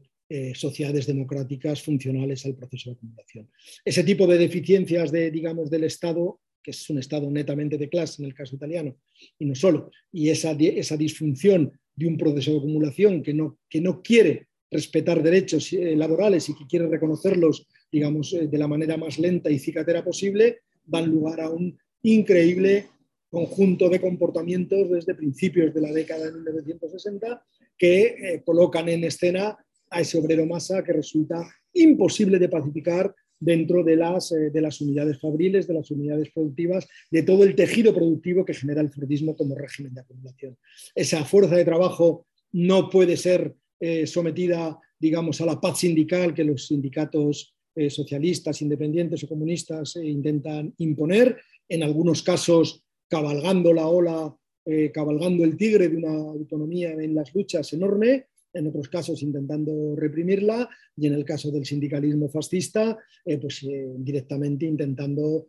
[0.54, 3.50] sociedades democráticas funcionales al proceso de acumulación.
[3.84, 8.22] Ese tipo de deficiencias de, digamos, del Estado, que es un Estado netamente de clase
[8.22, 8.96] en el caso italiano,
[9.38, 13.80] y no solo, y esa, esa disfunción de un proceso de acumulación que no, que
[13.80, 19.50] no quiere respetar derechos laborales y que quiere reconocerlos, digamos, de la manera más lenta
[19.50, 22.86] y cicatera posible, dan lugar a un increíble
[23.32, 27.42] conjunto de comportamientos desde principios de la década de 1960
[27.78, 29.56] que eh, colocan en escena
[29.90, 31.42] a ese obrero masa que resulta
[31.72, 36.88] imposible de pacificar dentro de las, eh, de las unidades fabriles, de las unidades productivas,
[37.10, 40.56] de todo el tejido productivo que genera el fordismo como régimen de acumulación.
[40.94, 46.44] Esa fuerza de trabajo no puede ser eh, sometida, digamos, a la paz sindical que
[46.44, 47.54] los sindicatos
[47.88, 51.38] socialistas, independientes o comunistas intentan imponer,
[51.70, 57.34] en algunos casos cabalgando la ola, eh, cabalgando el tigre de una autonomía en las
[57.34, 63.38] luchas enorme, en otros casos intentando reprimirla y en el caso del sindicalismo fascista, eh,
[63.38, 65.48] pues eh, directamente intentando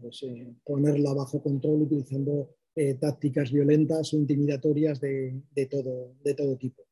[0.00, 0.24] pues,
[0.64, 2.54] ponerla bajo control utilizando
[2.98, 6.84] tácticas violentas o intimidatorias de, todo, de todo, tipo.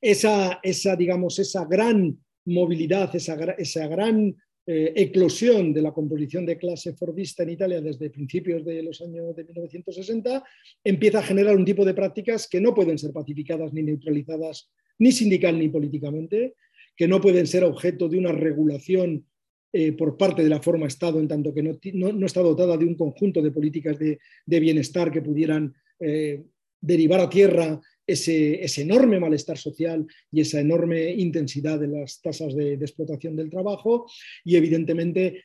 [0.00, 4.34] esa, esa, digamos, esa gran movilidad, esa, esa gran
[4.66, 9.34] eh, eclosión de la composición de clase fordista en Italia desde principios de los años
[9.34, 10.44] de 1960,
[10.84, 15.12] empieza a generar un tipo de prácticas que no pueden ser pacificadas ni neutralizadas ni
[15.12, 16.54] sindical ni políticamente,
[16.94, 19.24] que no pueden ser objeto de una regulación
[19.72, 22.96] eh, por parte de la forma Estado, en tanto que no, está dotada de un
[22.96, 26.42] conjunto de políticas de, bienestar que pudieran eh,
[26.80, 27.80] derivar a tierra
[28.12, 34.06] ese, enorme malestar social y esa enorme intensidad de las tasas de, explotación del trabajo
[34.44, 35.44] y evidentemente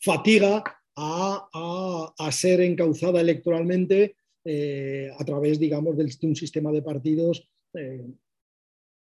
[0.00, 0.62] fatiga
[0.96, 8.06] a, ser encauzada electoralmente eh, a través, digamos, de un sistema de partidos eh,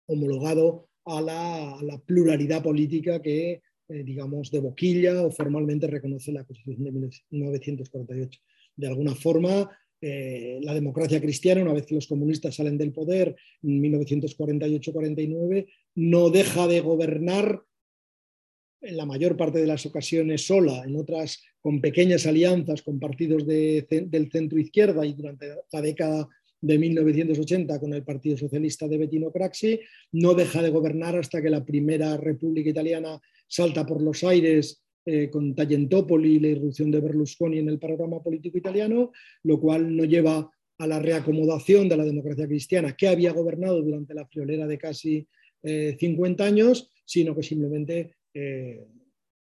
[0.06, 6.84] homologado a la, pluralidad política que, eh, digamos, de boquilla o formalmente reconoce la Constitución
[6.84, 6.92] de
[7.30, 8.40] 1948.
[8.76, 9.70] De alguna forma,
[10.06, 16.28] eh, la democracia cristiana, una vez que los comunistas salen del poder en 1948-49, no
[16.28, 17.62] deja de gobernar
[18.82, 23.46] en la mayor parte de las ocasiones sola, en otras con pequeñas alianzas con partidos
[23.46, 26.28] del centro izquierda y durante la década
[26.60, 29.80] de 1980 con el Partido Socialista de Bettino Craxi,
[30.12, 35.28] no deja de gobernar hasta que la primera República Italiana salta por los aires eh,
[35.28, 40.04] con Tallentopoli y la irrupción de Berlusconi en el panorama político italiano, lo cual no
[40.04, 44.78] lleva a la reacomodación de la democracia cristiana que había gobernado durante la friolera de
[44.78, 45.28] casi
[45.62, 48.82] 50 eh, años, sino que simplemente eh,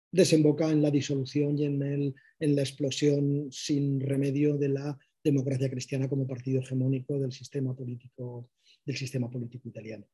[0.10, 6.26] desemboca en la disolución y en, la explosión sin remedio de la democracia cristiana como
[6.26, 8.50] partido hegemónico del sistema político,
[8.86, 10.08] del sistema político italiano.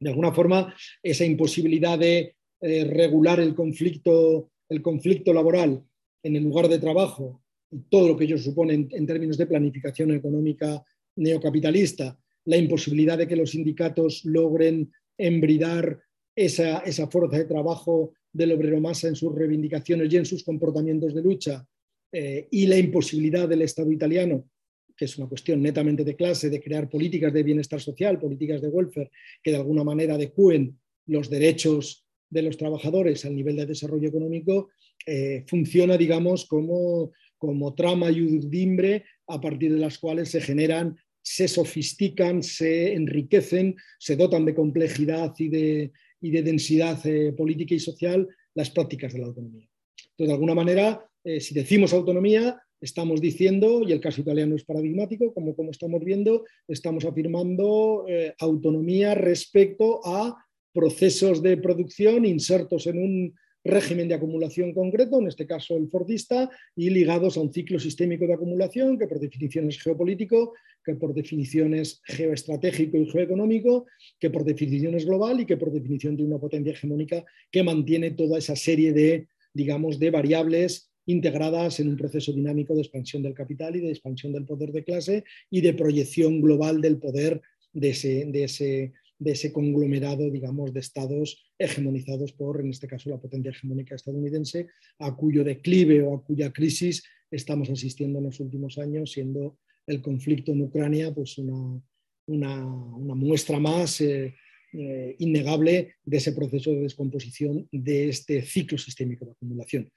[0.00, 5.84] De alguna forma, esa imposibilidad de regular el conflicto el conflicto laboral
[6.22, 10.12] en el lugar de trabajo y todo lo que ello supone en, términos de planificación
[10.12, 10.84] económica
[11.16, 16.00] neocapitalista, la imposibilidad de que los sindicatos logren embridar
[16.36, 21.22] esa, fuerza de trabajo del obrero masa en sus reivindicaciones y en sus comportamientos de
[21.22, 21.66] lucha,
[22.12, 24.48] eh, y la imposibilidad del Estado italiano,
[24.96, 28.68] que es una cuestión netamente de clase, de crear políticas de bienestar social, políticas de
[28.68, 29.10] welfare,
[29.42, 32.03] que de alguna manera adecúen los derechos
[32.34, 34.70] de los trabajadores al nivel de desarrollo económico
[35.06, 40.96] eh, funciona, digamos, como, como trama y urdimbre a partir de las cuales se generan,
[41.22, 47.74] se sofistican, se enriquecen, se dotan de complejidad y de, y de densidad eh, política
[47.74, 49.68] y social las prácticas de la autonomía.
[50.10, 54.64] Entonces, de alguna manera, eh, si decimos autonomía, estamos diciendo, y el caso italiano es
[54.64, 58.04] paradigmático, como, como estamos viendo, estamos afirmando
[58.38, 60.36] autonomía respecto a
[60.74, 66.50] procesos de producción insertos en un régimen de acumulación concreto, en este caso el fordista,
[66.76, 70.52] y ligados a un ciclo sistémico de acumulación que por definición es geopolítico,
[70.84, 73.86] que por definición es geoestratégico y geoeconómico,
[74.20, 78.10] que por definición es global y que por definición tiene una potencia hegemónica que mantiene
[78.10, 83.34] toda esa serie de, digamos, de variables integradas en un proceso dinámico de expansión del
[83.34, 87.40] capital y de expansión del poder de clase y de proyección global del poder
[87.72, 93.10] de ese, de ese, de ese conglomerado, digamos, de estados hegemonizados por, en este caso,
[93.10, 98.40] la potencia hegemónica estadounidense, a cuyo declive o a cuya crisis estamos asistiendo en los
[98.40, 101.80] últimos años, siendo el conflicto en Ucrania pues una,
[102.26, 104.34] una, muestra más eh,
[104.76, 109.88] eh, innegable de ese proceso de descomposición de este ciclo sistémico de acumulación.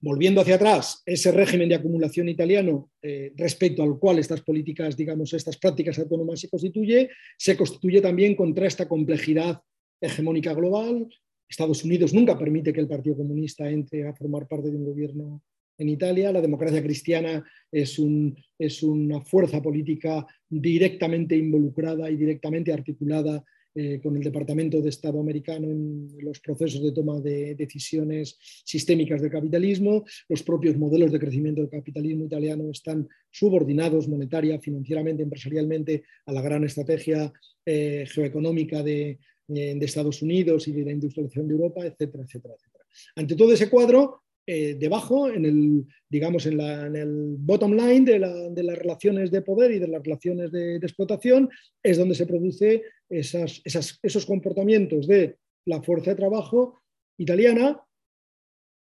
[0.00, 5.32] Volviendo hacia atrás, ese régimen de acumulación italiano eh, respecto al cual estas políticas, digamos,
[5.34, 9.60] estas prácticas autónomas se constituye, se constituye también contra esta complejidad
[10.00, 11.08] hegemónica global.
[11.48, 15.42] Estados Unidos nunca permite que el Partido Comunista entre a formar parte de un gobierno
[15.78, 16.30] en Italia.
[16.30, 23.44] La democracia cristiana es, un, es una fuerza política directamente involucrada y directamente articulada
[23.74, 29.22] eh, con el Departamento de Estado americano en los procesos de toma de decisiones sistémicas
[29.22, 30.04] del capitalismo.
[30.28, 36.42] Los propios modelos de crecimiento del capitalismo italiano están subordinados monetaria, financieramente, empresarialmente a la
[36.42, 37.32] gran estrategia
[37.64, 39.18] eh, geoeconómica de,
[39.48, 42.84] eh, de, Estados Unidos y de la industrialización de Europa, etcétera, etcétera, etcétera.
[43.16, 48.78] Ante todo ese cuadro, eh, debajo, en el, digamos, en, el bottom line de, las
[48.78, 51.48] relaciones de poder y de las relaciones de, explotación,
[51.82, 55.36] es donde se produce esos comportamientos de
[55.66, 56.82] la fuerza de trabajo
[57.18, 57.80] italiana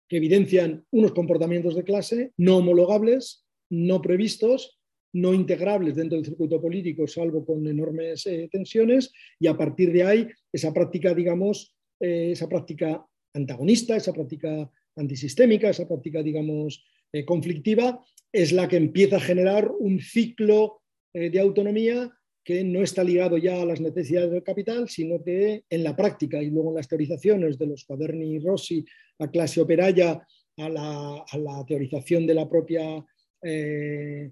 [0.09, 4.79] que evidencian unos comportamientos de clase no homologables, no previstos,
[5.15, 10.05] no integrables dentro del circuito político, salvo con enormes eh, tensiones, y a partir de
[10.05, 17.25] ahí esa práctica, digamos, eh, esa práctica antagonista, esa práctica antisistémica, esa práctica, digamos, eh,
[17.25, 20.81] conflictiva, es la que empieza a generar un ciclo
[21.13, 22.11] eh, de autonomía
[22.43, 26.43] que no está ligado ya a las necesidades del capital, sino que en la práctica
[26.43, 28.85] y luego en las teorizaciones de los Paderni y Rossi,
[29.19, 30.27] a clase operaria,
[30.57, 33.05] a la, teorización de la propia
[33.43, 34.31] eh,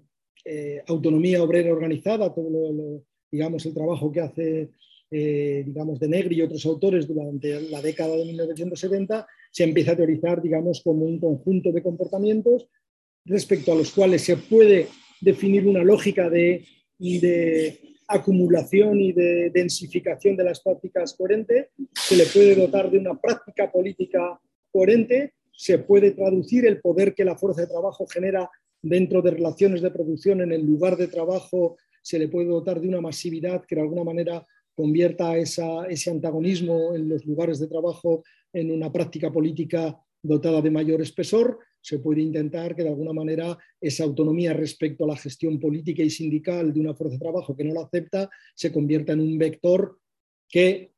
[0.87, 4.69] autonomía obrera organizada, todo digamos, el trabajo que hace
[5.09, 10.41] digamos, de Negri y otros autores durante la década de 1970, se empieza a teorizar,
[10.41, 12.67] digamos, como un conjunto de comportamientos
[13.25, 14.87] respecto a los cuales se puede
[15.19, 16.65] definir una lógica de,
[18.07, 23.71] acumulación y de densificación de las prácticas coherente, se le puede dotar de una práctica
[23.71, 24.37] política
[24.69, 28.49] coherente, se puede traducir el poder que la fuerza de trabajo genera
[28.81, 32.89] dentro de relaciones de producción en el lugar de trabajo, se le puede dotar de
[32.89, 34.45] una masividad que de alguna manera
[34.75, 38.23] convierta ese antagonismo en los lugares de trabajo
[38.53, 43.57] en una práctica política dotada de mayor espesor, se puede intentar que de alguna manera
[43.79, 47.63] esa autonomía respecto a la gestión política y sindical de una fuerza de trabajo que
[47.63, 49.99] no la acepta se convierta en un vector
[50.47, 50.91] que,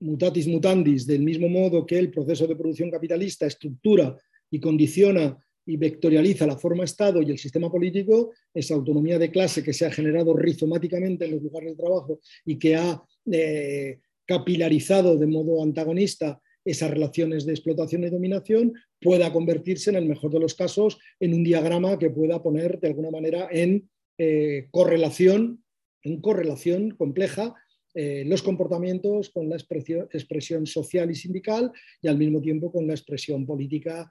[0.00, 4.16] mutatis mutandis, del mismo modo que el proceso de producción capitalista estructura
[4.50, 5.36] y condiciona
[5.66, 9.86] y vectorializa la forma Estado y el sistema político, esa autonomía de clase que se
[9.86, 15.62] ha generado rizomáticamente en los lugares de trabajo y que ha eh, capilarizado de modo
[15.62, 20.98] antagonista esas relaciones de explotación y dominación pueda convertirse en el mejor de los casos
[21.18, 23.88] en un diagrama que pueda poner de alguna manera en
[24.18, 25.64] eh, correlación,
[26.02, 27.54] en correlación compleja
[27.92, 32.92] eh, los comportamientos con la expresión, social y sindical y al mismo tiempo con la
[32.92, 34.08] expresión política,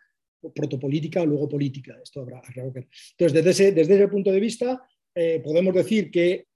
[0.54, 1.98] protopolítica o luego política.
[2.04, 4.82] Esto habrá, Entonces, desde ese, desde ese punto de vista,
[5.16, 6.48] eh, podemos decir que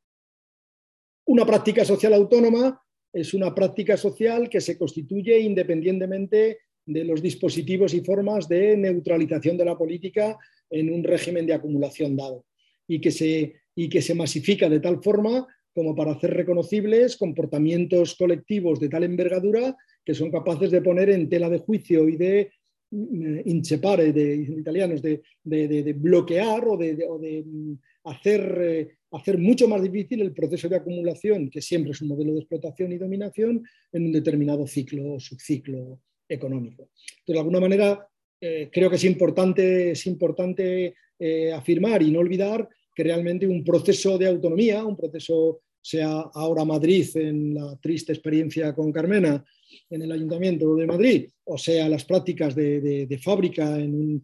[1.28, 2.83] una práctica social autónoma
[3.14, 9.56] es una práctica social que se constituye independientemente de los dispositivos y formas de neutralización
[9.56, 10.38] de la política
[10.70, 12.46] en un régimen de acumulación dado
[12.88, 18.16] y que se, y que se masifica de tal forma como para hacer reconocibles comportamientos
[18.16, 22.52] colectivos de tal envergadura que son capaces de poner en tela de juicio y de
[22.92, 27.74] mm, incepare de italianos, de, bloquear o de, mm,
[28.06, 32.34] hacer eh, hacer mucho más difícil el proceso de acumulación, que siempre es un modelo
[32.34, 36.90] de explotación y dominación, en un determinado ciclo o subciclo económico.
[37.28, 38.08] de alguna manera,
[38.42, 43.64] eh, creo que es importante, es importante eh, afirmar y no olvidar que realmente un
[43.64, 49.44] proceso de autonomía, un proceso, sea ahora Madrid en la triste experiencia con Carmena,
[49.90, 54.24] en el Ayuntamiento de Madrid, o sea, las prácticas de, fábrica en,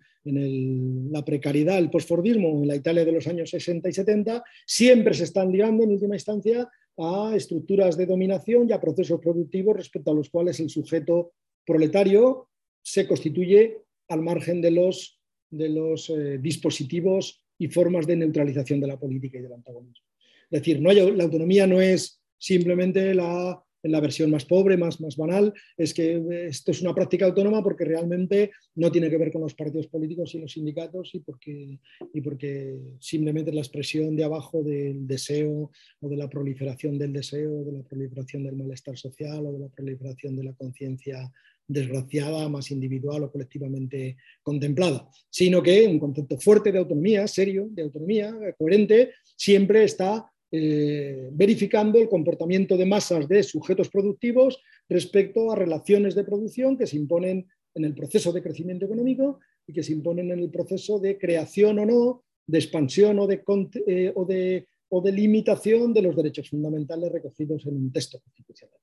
[1.11, 5.23] la precariedad, el postfordismo en la Italia de los años 60 y 70, siempre se
[5.23, 10.13] están ligando en última instancia a estructuras de dominación y a procesos productivos respecto a
[10.13, 11.31] los cuales el sujeto
[11.65, 12.49] proletario
[12.81, 13.77] se constituye
[14.09, 15.19] al margen de los,
[15.49, 20.05] de los eh, dispositivos y formas de neutralización de la política y del antagonismo.
[20.49, 25.15] Es decir, no la autonomía no es simplemente la, la versión más pobre, más, más
[25.15, 29.41] banal, es que esto es una práctica autónoma porque realmente no tiene que ver con
[29.41, 31.79] los partidos políticos y los sindicatos y porque,
[32.13, 35.71] y porque simplemente es la expresión de abajo del deseo
[36.01, 39.69] o de la proliferación del deseo, de la proliferación del malestar social o de la
[39.69, 41.31] proliferación de la conciencia
[41.69, 47.83] desgraciada, más individual o colectivamente contemplada, sino que un concepto fuerte de autonomía, serio, de
[47.83, 55.55] autonomía, coherente, siempre está eh, verificando el comportamiento de masas de sujetos productivos respecto a
[55.55, 59.93] relaciones de producción que se imponen en el proceso de crecimiento económico y que se
[59.93, 63.43] imponen en el proceso de creación o no, de expansión o de,
[63.85, 68.79] eh, o de, o de limitación de los derechos fundamentales recogidos en un texto constitucional.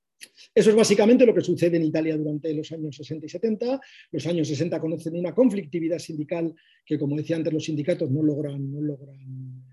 [0.55, 3.81] Eso es básicamente lo que sucede en Italia durante los años 60 y 70.
[4.11, 6.55] Los años 60 conocen una conflictividad sindical
[6.85, 9.63] que, como decía antes, los sindicatos no logran, no logran,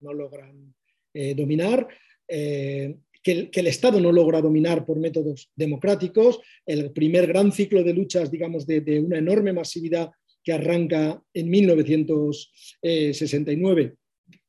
[0.00, 0.74] no logran
[1.14, 1.88] eh, dominar,
[2.28, 6.40] eh, que, el, Estado no logra dominar por métodos democráticos.
[6.66, 10.10] El primer gran ciclo de luchas, digamos, de, una enorme masividad
[10.42, 13.94] que arranca en 1969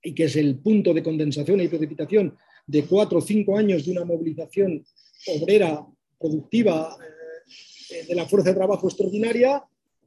[0.02, 2.36] y que es el punto de condensación y precipitación
[2.66, 4.84] de cuatro o cinco años de una movilización
[5.28, 5.86] obrera,
[6.20, 6.98] productiva,
[7.90, 9.64] eh, de la fuerza de trabajo extraordinaria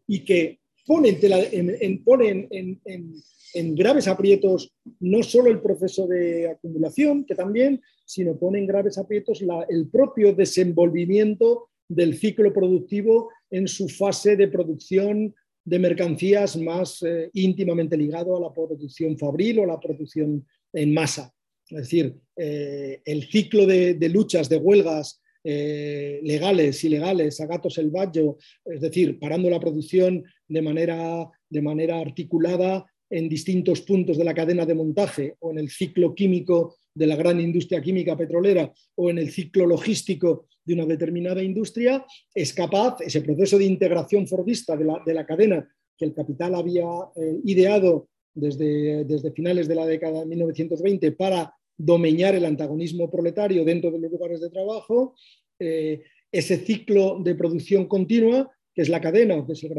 [0.07, 3.23] y que pone en, en,
[3.55, 9.43] graves aprietos no solo el proceso de acumulación, que también, sino pone en graves aprietos
[9.69, 15.35] el propio desenvolvimiento del ciclo productivo en su fase de producción
[15.65, 21.33] de mercancías más eh, íntimamente ligado a la producción fabril o la producción en masa.
[21.69, 28.39] Es decir, eh, el ciclo de, luchas, de huelgas eh, legales, ilegales, a gato selvaggio,
[28.65, 34.35] es decir, parando la producción de manera, de manera articulada en distintos puntos de la
[34.35, 39.11] cadena de montaje o en el ciclo químico de la gran industria química petrolera o
[39.11, 42.05] en el ciclo logístico de una determinada industria,
[42.35, 46.55] es capaz, ese proceso de integración fordista de la, de la cadena que el capital
[46.55, 46.85] había
[47.15, 53.65] eh, ideado desde, desde, finales de la década de 1920 para domeñar el antagonismo proletario
[53.65, 55.15] dentro de los lugares de trabajo,
[55.59, 56.03] eh,
[56.33, 59.71] ese ciclo de producción continua que es la cadena, que es el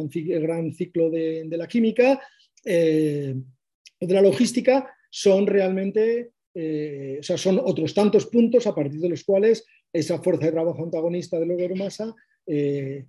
[0.41, 2.19] gran, ciclo de, la química,
[2.67, 3.35] eh,
[3.99, 9.09] de la logística, son realmente, eh, o sea, son otros tantos puntos a partir de
[9.09, 12.13] los cuales esa fuerza de trabajo antagonista oro masa
[12.45, 13.05] eh,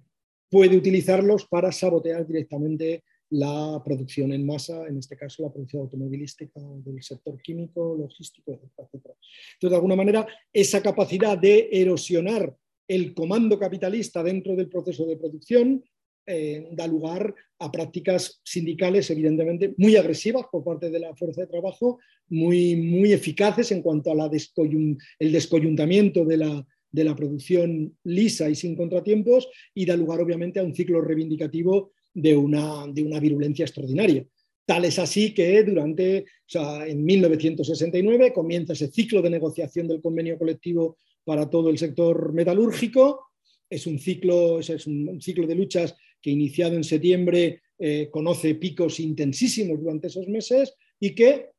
[0.48, 6.60] puede utilizarlos para sabotear directamente la producción en masa, en este caso la producción automovilística
[6.84, 8.90] del sector químico, logístico, etc.
[8.94, 12.56] Entonces, de alguna manera, esa capacidad de erosionar
[12.86, 15.84] el comando capitalista dentro del proceso de producción
[16.28, 21.46] eh, da lugar a prácticas sindicales, evidentemente, muy agresivas por parte de la fuerza de
[21.46, 21.98] trabajo,
[22.28, 28.54] muy, muy eficaces en cuanto al el descoyuntamiento de la, de la producción lisa y
[28.54, 33.64] sin contratiempos, y da lugar, obviamente, a un ciclo reivindicativo de una, de una virulencia
[33.64, 34.26] extraordinaria.
[34.66, 40.98] Tal es así que durante, en 1969 comienza ese ciclo de negociación del convenio colectivo
[41.24, 43.30] para todo el sector metalúrgico.
[43.70, 49.00] Es un ciclo, es un ciclo de luchas que iniciado en septiembre eh, conoce picos
[49.00, 51.50] intensísimos durante esos meses y que,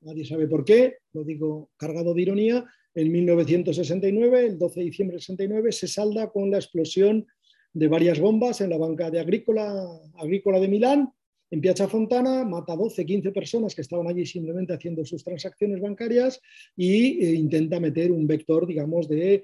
[0.00, 5.16] nadie sabe por qué, lo digo cargado de ironía, en 1969, el 12 de diciembre
[5.16, 7.26] de 69, se salda con la explosión
[7.72, 9.86] de varias bombas en la banca de agrícola,
[10.16, 11.12] agrícola de Milán,
[11.50, 16.40] en Piazza Fontana mata 12, 15 personas que estaban allí simplemente haciendo sus transacciones bancarias
[16.76, 19.42] eh, intenta meter un vector, digamos, de,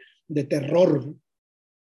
[0.48, 1.14] terror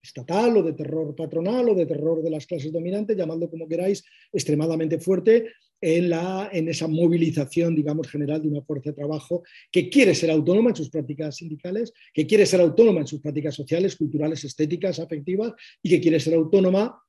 [0.05, 4.05] estatal o de terror patronal o de terror de las clases dominantes, llamadlo como queráis,
[4.33, 5.47] extremadamente fuerte
[5.81, 10.31] en, la, en esa movilización, digamos, general de una fuerza de trabajo que quiere ser
[10.31, 14.99] autónoma en sus prácticas sindicales, que quiere ser autónoma en sus prácticas sociales, culturales, estéticas,
[15.01, 15.53] afectivas
[15.83, 17.01] y que quiere ser autónoma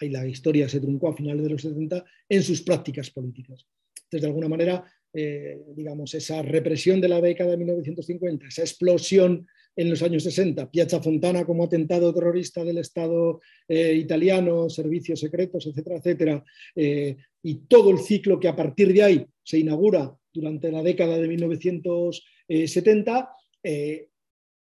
[0.00, 3.66] y la historia se truncó a finales de los 70 en sus prácticas políticas.
[3.96, 9.46] Entonces, de alguna manera, eh, digamos, esa represión de la década de 1950, esa explosión
[9.74, 15.66] en los años 60, Piazza Fontana como atentado terrorista del Estado eh, italiano, servicios secretos,
[15.66, 16.44] etcétera, etcétera,
[16.74, 21.16] eh, y todo el ciclo que a partir de ahí se inaugura durante la década
[21.16, 23.30] de 1970,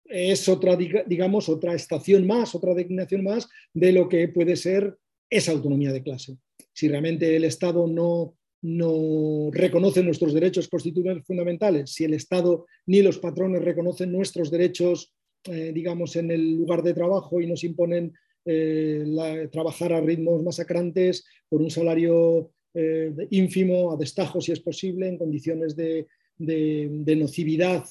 [0.10, 4.98] es otra, digamos, otra estación más, otra declinación más de lo que puede ser
[5.30, 6.38] esa autonomía de clase.
[6.74, 13.02] Si realmente el Estado no, no reconoce nuestros derechos constitucionales fundamentales, si el Estado ni
[13.02, 15.14] los patrones reconocen nuestros derechos,
[15.46, 18.14] eh, digamos, en el lugar de trabajo y nos imponen
[18.46, 25.08] eh, trabajar a ritmos masacrantes por un salario eh, ínfimo, a destajo si es posible,
[25.08, 27.86] en condiciones de, de nocividad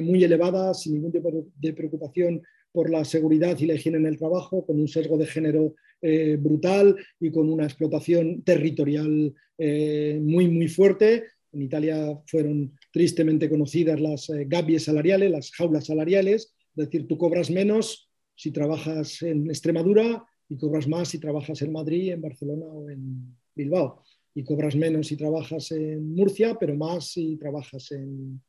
[0.00, 2.42] muy elevadas, sin ningún tipo de preocupación
[2.72, 5.74] por la seguridad y la higiene en el trabajo, con un sesgo de género
[6.08, 11.24] eh, brutal y con una explotación territorial eh, muy, muy fuerte.
[11.52, 14.46] En Italia fueron tristemente conocidas las eh,
[14.78, 20.86] salariales, las jaulas salariales, es decir, tú cobras menos si trabajas en Extremadura y cobras
[20.86, 24.04] más si trabajas en Madrid, en Barcelona o en Bilbao.
[24.32, 28.40] Y cobras menos si trabajas en Murcia, pero más si trabajas en,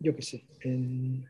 [0.00, 1.24] yo qué sé, en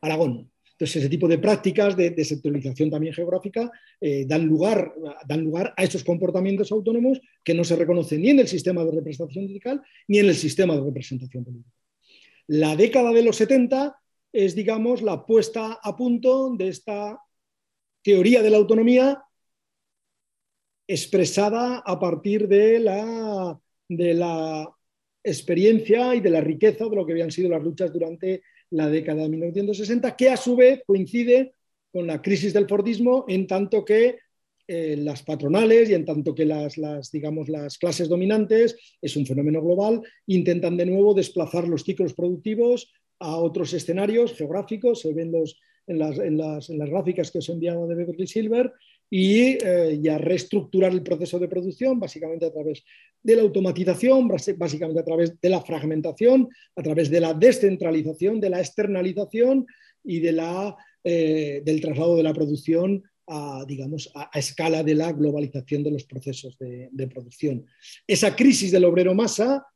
[0.00, 0.49] Aragón.
[0.80, 3.70] Entonces, ese tipo de prácticas de descentralización también geográfica
[4.00, 4.94] eh, dan, lugar,
[5.26, 8.92] dan lugar a esos comportamientos autónomos que no se reconocen ni en el sistema de
[8.92, 11.76] representación sindical ni en el sistema de representación política.
[12.46, 13.94] La década de los 70
[14.32, 17.20] es, digamos, la puesta a punto de esta
[18.02, 19.22] teoría de la autonomía
[20.88, 24.66] expresada a partir de la, de la
[25.22, 29.22] experiencia y de la riqueza de lo que habían sido las luchas durante la década
[29.22, 31.54] de 1960, que a su vez coincide
[31.92, 34.18] con la crisis del Fordismo en tanto que
[34.68, 36.76] eh, las patronales y en tanto que las,
[37.10, 42.92] digamos, las clases dominantes, es un fenómeno global, intentan de nuevo desplazar los ciclos productivos
[43.18, 45.58] a otros escenarios geográficos, se ven los,
[45.88, 48.72] en, las, en, las, en las gráficas que os he enviado de Beverly Silver,
[49.10, 52.84] y, eh, reestructurar el proceso de producción, básicamente a través
[53.22, 58.50] de la automatización, básicamente a través de la fragmentación, a través de la descentralización, de
[58.50, 59.66] la externalización
[60.02, 65.12] y de la, eh, del traslado de la producción a, digamos, a, escala de la
[65.12, 67.66] globalización de los procesos de, de producción.
[68.06, 69.66] Esa crisis del obrero masa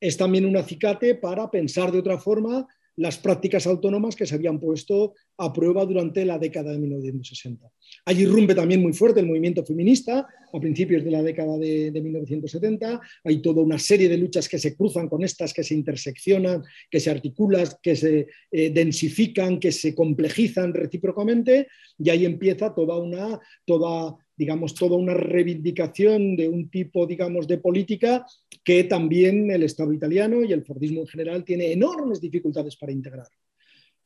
[0.00, 2.66] es también un acicate para pensar de otra forma
[2.96, 7.68] las prácticas autónomas que se habían puesto a prueba durante la década de 1960.
[8.04, 13.00] Allí irrumpe también muy fuerte el movimiento feminista a principios de la década de, 1970.
[13.24, 17.00] Hay toda una serie de luchas que se cruzan con estas, que se interseccionan, que
[17.00, 21.66] se articulan, que se eh, densifican, que se complejizan recíprocamente
[21.98, 27.58] y ahí empieza toda una, toda, digamos, toda una reivindicación de un tipo, digamos, de
[27.58, 28.26] política
[28.64, 33.28] que también el Estado italiano y el Fordismo en general tiene enormes dificultades para integrar.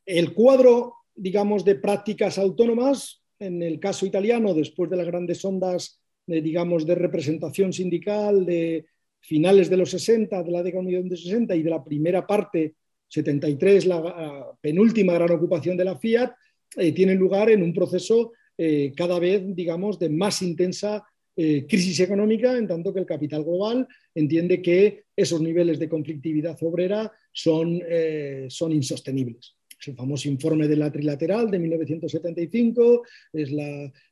[0.05, 5.99] El cuadro, digamos, de prácticas autónomas, en el caso italiano, después de las grandes ondas,
[6.27, 8.85] de, digamos, de representación sindical de
[9.19, 12.75] finales de los 60, de la década de 60 y de la primera parte,
[13.07, 16.31] 73, la penúltima gran ocupación de la Fiat,
[16.77, 21.01] eh, tienen lugar en un proceso eh, cada vez, digamos, de más intensa
[21.37, 26.57] eh, crisis económica, en tanto que el capital global entiende que esos niveles de conflictividad
[26.61, 29.55] obrera son, eh, son insostenibles.
[29.79, 33.49] Es el famoso informe de la trilateral de 1975, es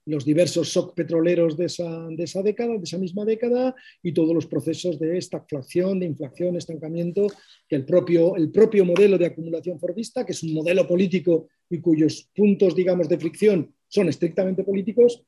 [0.05, 4.33] los diversos shock petroleros de esa, de esa, década, de esa misma década, y todos
[4.33, 7.27] los procesos de estagflación, de inflación, estancamiento,
[7.67, 11.81] que el propio, el propio modelo de acumulación fordista, que es un modelo político y
[11.81, 15.23] cuyos puntos, digamos, de fricción son estrictamente políticos,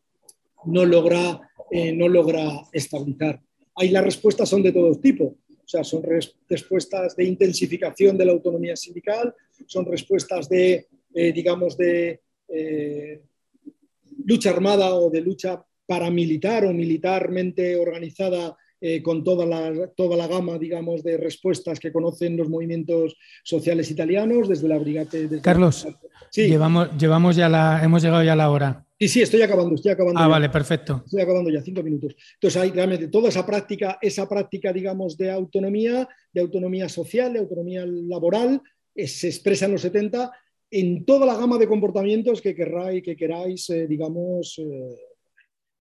[0.66, 1.42] no logra,
[1.72, 3.42] eh, no logra estabilizar.
[3.76, 5.24] Ahí las respuestas son de todo tipo.
[5.24, 6.04] O sea, son
[6.50, 9.36] respuestas de intensificación de la autonomía sindical,
[9.68, 13.22] son respuestas de, eh, digamos, de eh,
[14.26, 18.58] lucha armada o de lucha paramilitar o militarmente organizada
[19.04, 24.48] con toda la, toda la gama, digamos, de respuestas que conocen los movimientos sociales italianos,
[24.48, 25.42] desde la brigate...
[25.42, 25.86] Carlos,
[26.34, 28.86] Llevamos, llevamos ya la, hemos llegado ya a la hora.
[29.00, 30.20] Sí, sí, estoy acabando, estoy acabando.
[30.20, 31.02] Ah, vale, perfecto.
[31.06, 32.16] Estoy acabando ya, cinco minutos.
[32.34, 37.40] Entonces, hay realmente toda esa práctica, esa práctica, digamos, de autonomía, de autonomía social, de
[37.40, 38.62] autonomía laboral,
[38.94, 40.32] eh, se expresa en los 70
[40.72, 44.98] en toda la gama de comportamientos que queráis, que queráis eh, digamos, eh,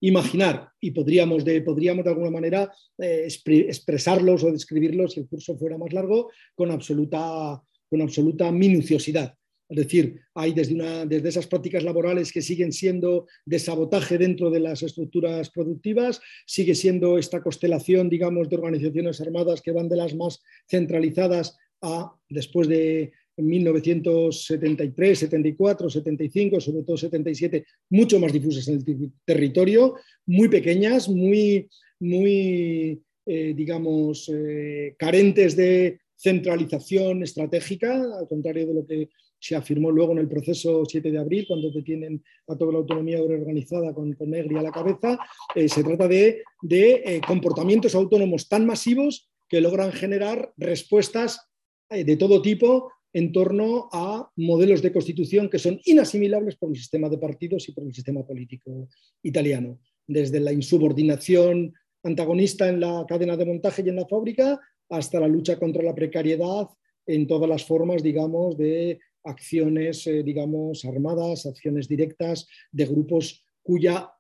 [0.01, 0.70] imaginar.
[0.80, 5.92] Y podríamos de, podríamos de alguna manera expresarlos o describirlos, si el curso fuera más
[5.92, 9.34] largo, con absoluta, con absoluta minuciosidad.
[9.68, 14.51] Es decir, hay desde, una, desde esas prácticas laborales que siguen siendo de sabotaje dentro
[14.51, 19.96] de las estructuras productivas, sigue siendo esta constelación, digamos, de organizaciones armadas que van de
[19.96, 23.12] las más centralizadas a, después de
[23.47, 29.95] 1973, 74, 75, sobre todo 77, mucho más difusas en el territorio,
[30.26, 31.68] muy pequeñas, muy,
[32.01, 39.91] muy eh, digamos, eh, carentes de centralización estratégica, al contrario de lo que se afirmó
[39.91, 44.14] luego en el proceso 7 de abril, cuando detienen a toda la autonomía organizada con,
[44.14, 45.18] con Negri a la cabeza,
[45.55, 51.51] eh, se trata de, de comportamientos autónomos tan masivos que logran generar respuestas
[51.91, 57.08] de todo tipo en torno a modelos de constitución que son inasimilables por el sistema
[57.08, 58.88] de partidos y por el sistema político
[59.24, 65.18] italiano, desde la insubordinación antagonista en la cadena de montaje y en la fábrica hasta
[65.18, 66.68] la lucha contra la precariedad
[67.06, 74.12] en todas las formas, digamos, de acciones, eh, digamos, armadas, acciones directas de grupos cuya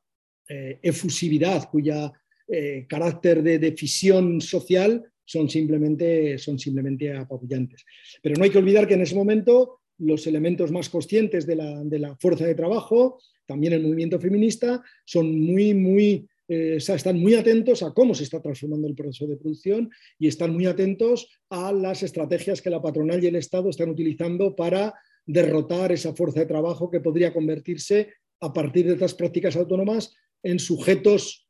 [0.48, 2.12] eh, efusividad, cuya
[2.48, 7.84] eh, carácter de, de fisión social son simplemente, son simplemente apabullantes.
[8.22, 12.16] Pero no hay que olvidar que en ese momento los elementos más conscientes de la,
[12.18, 17.92] fuerza de trabajo, también el movimiento feminista, son muy, muy, eh, están muy atentos a
[17.92, 22.62] cómo se está transformando el proceso de producción y están muy atentos a las estrategias
[22.62, 24.94] que la patronal y el Estado están utilizando para
[25.26, 30.58] derrotar esa fuerza de trabajo que podría convertirse a partir de estas prácticas autónomas en
[30.58, 31.46] sujetos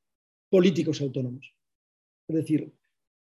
[0.50, 1.54] políticos autónomos.
[2.26, 2.72] Es decir,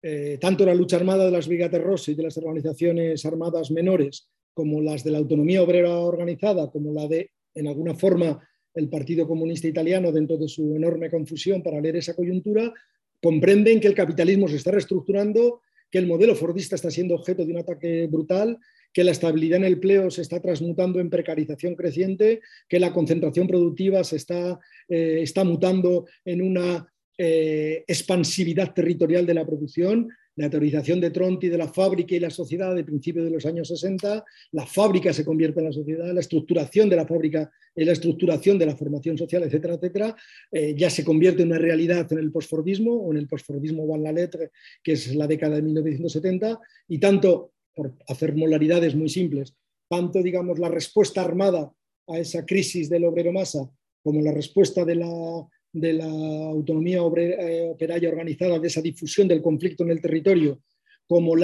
[0.09, 4.29] eh, tanto la lucha armada de las Brigadas Rosse y de las organizaciones armadas menores,
[4.55, 8.41] como las de la autonomía obrera organizada, como la de, en alguna forma,
[8.73, 12.73] el Partido Comunista Italiano, dentro de su enorme confusión para leer esa coyuntura,
[13.21, 17.51] comprenden que el capitalismo se está reestructurando, que el modelo fordista está siendo objeto de
[17.51, 18.59] un ataque brutal,
[18.93, 23.49] que la estabilidad en el empleo se está transmutando en precarización creciente, que la concentración
[23.49, 26.87] productiva se está, eh, está mutando en una
[27.19, 32.31] eh, expansividad territorial de la producción, la teorización de Tronti de la fábrica y la
[32.31, 36.21] sociedad de principios de los años 60, la fábrica se convierte en la sociedad, la
[36.21, 37.51] estructuración de la fábrica
[37.85, 40.17] la estructuración de la formación social, etcétera, etcétera,
[40.51, 44.03] eh, ya se convierte en una realidad en el postfordismo o en el postfordismo van
[44.03, 44.49] la letra,
[44.83, 46.59] que es la década de 1970,
[46.89, 49.55] y tanto, por hacer molaridades muy simples,
[49.89, 51.71] tanto, digamos, la respuesta armada
[52.09, 53.71] a esa crisis del obrero masa
[54.03, 55.47] como la respuesta de la
[55.81, 60.61] de la autonomía eh, operaria organizada, de esa difusión del conflicto en el territorio,
[61.07, 61.35] como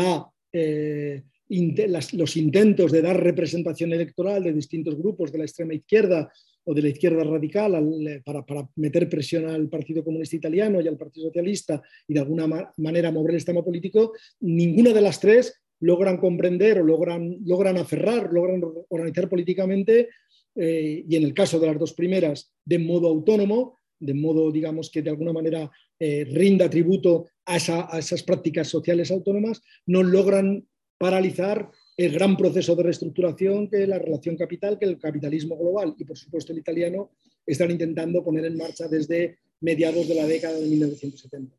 [0.53, 6.33] eh, los intentos de dar representación electoral de distintos grupos de la extrema izquierda
[6.65, 7.75] o de la izquierda radical
[8.09, 8.43] eh, para,
[8.77, 13.35] meter presión al Partido Comunista Italiano y al Partido Socialista y de alguna manera mover
[13.35, 19.29] el sistema político, ninguna de las tres logran comprender o logran, logran aferrar, logran organizar
[19.29, 20.09] políticamente,
[20.55, 25.03] y en el caso de las dos primeras, de modo autónomo, de modo, digamos, que
[25.03, 30.67] de alguna manera eh, rinda tributo a, esas prácticas sociales autónomas, no logran
[30.99, 36.05] paralizar el gran proceso de reestructuración que la relación capital, que el capitalismo global y,
[36.05, 37.13] por supuesto, el italiano
[37.47, 41.57] están intentando poner en marcha desde mediados de la década de 1970.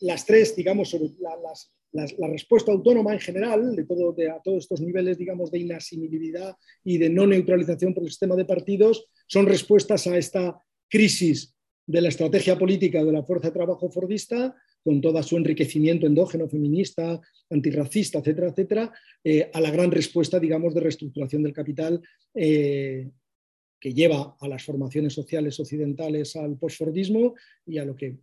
[0.00, 1.10] Las tres, digamos, sobre
[1.92, 6.98] la, respuesta autónoma en general, de, todo, a todos estos niveles, digamos, de inasimilabilidad y
[6.98, 11.55] de no neutralización por el sistema de partidos, son respuestas a esta crisis
[11.86, 16.48] de la estrategia política de la fuerza de trabajo fordista, con todo su enriquecimiento endógeno,
[16.48, 17.20] feminista,
[17.50, 22.00] antirracista, etcétera, etcétera, eh, a la gran respuesta, digamos, de reestructuración del capital
[22.34, 23.08] eh,
[23.80, 27.34] que lleva a las formaciones sociales occidentales al postfordismo
[27.64, 28.16] y a lo que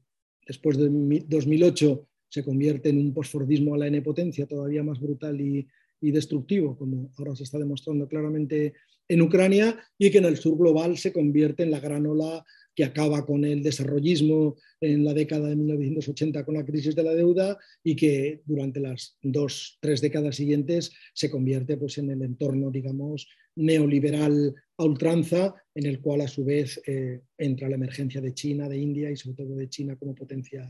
[0.45, 0.89] después de
[1.28, 5.68] 2008 se convierte en un postfordismo a la N-potencia todavía más brutal y,
[6.01, 8.74] y destructivo, como ahora se está demostrando claramente
[9.07, 12.43] en Ucrania, y que en el sur global se convierte en la gran ola
[12.76, 17.14] que acaba con el desarrollismo en la década de 1980 con la crisis de la
[17.14, 22.72] deuda y que durante las dos, tres décadas siguientes se convierte pues, en el entorno,
[22.72, 28.34] digamos, neoliberal a ultranza, en el cual a su vez eh, entra la emergencia de
[28.34, 30.68] China, de India y sobre todo de China como potencia,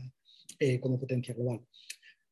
[0.58, 1.60] eh, como potencia global.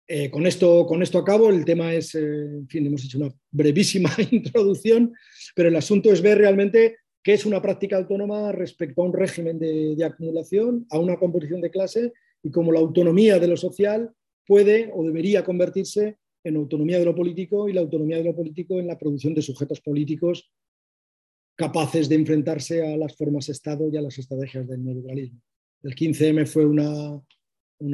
[0.06, 4.10] Eh, con, esto, con esto acabo, el tema es, en fin, hemos hecho una brevísima
[4.30, 5.14] introducción,
[5.54, 9.58] pero el asunto es ver realmente que es una práctica autónoma respecto a un régimen
[9.58, 12.12] de, acumulación, a una composición de clase
[12.42, 14.12] y cómo la autonomía de lo social
[14.46, 18.80] puede o debería convertirse en autonomía de lo político y la autonomía de lo político
[18.80, 20.50] en la producción de sujetos políticos
[21.54, 25.40] capaces de enfrentarse a las formas Estado y a las estrategias del neoliberalismo.
[25.84, 27.22] El 15M fue una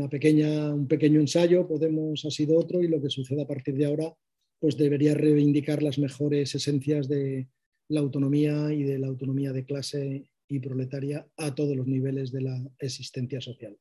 [0.09, 3.85] pequeña, un pequeño ensayo, Podemos ha sido otro y lo que sucede a partir de
[3.85, 4.15] ahora
[4.59, 7.47] pues debería reivindicar las mejores esencias de,
[7.89, 12.43] la autonomía y de la autonomía de clase y proletaria a todos los niveles de
[12.43, 13.77] la existencia social.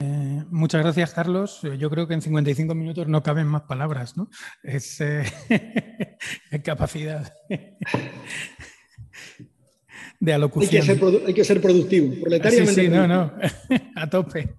[0.00, 1.60] Eh, muchas gracias, Carlos.
[1.78, 4.28] Yo creo que en 55 minutos no caben más palabras, ¿no?
[4.62, 5.24] Es eh,
[6.64, 7.32] capacidad
[10.18, 10.82] de alocución.
[11.26, 12.74] Hay que ser, productivo, proletariamente.
[12.74, 13.32] Sí, sí, no, no,
[13.96, 14.56] a tope.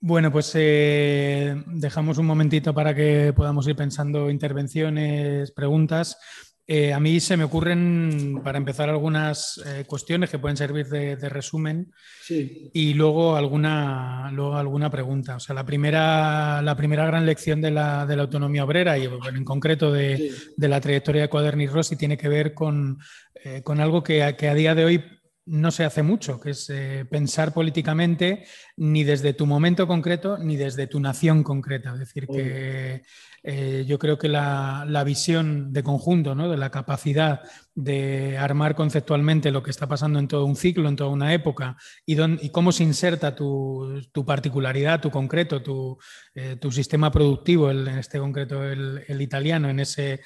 [0.00, 6.18] Bueno, pues eh, dejamos un momentito para que podamos ir pensando intervenciones, preguntas.
[6.68, 11.16] Eh, a mí se me ocurren, para empezar, algunas eh, cuestiones que pueden servir de,
[11.28, 11.90] resumen
[12.28, 15.36] y luego alguna, luego alguna pregunta.
[15.36, 19.90] O sea, la primera, la primera gran lección de la, autonomía obrera y en concreto
[19.90, 22.98] de, la trayectoria de Cuaderni Rossi tiene que ver con,
[23.66, 25.17] algo que, que, a día de hoy
[25.48, 28.44] no se hace mucho, que es eh, pensar políticamente
[28.76, 31.94] ni desde tu momento concreto ni desde tu nación concreta.
[31.94, 33.02] Es decir, que
[33.42, 36.50] eh, yo creo que la, visión de conjunto, ¿no?
[36.50, 37.40] de la capacidad
[37.74, 41.76] de armar conceptualmente lo que está pasando en todo un ciclo, en toda una época,
[42.04, 45.98] y, y cómo se inserta tu, particularidad, tu concreto, tu,
[46.34, 50.20] eh, sistema productivo, en este concreto el, italiano, en ese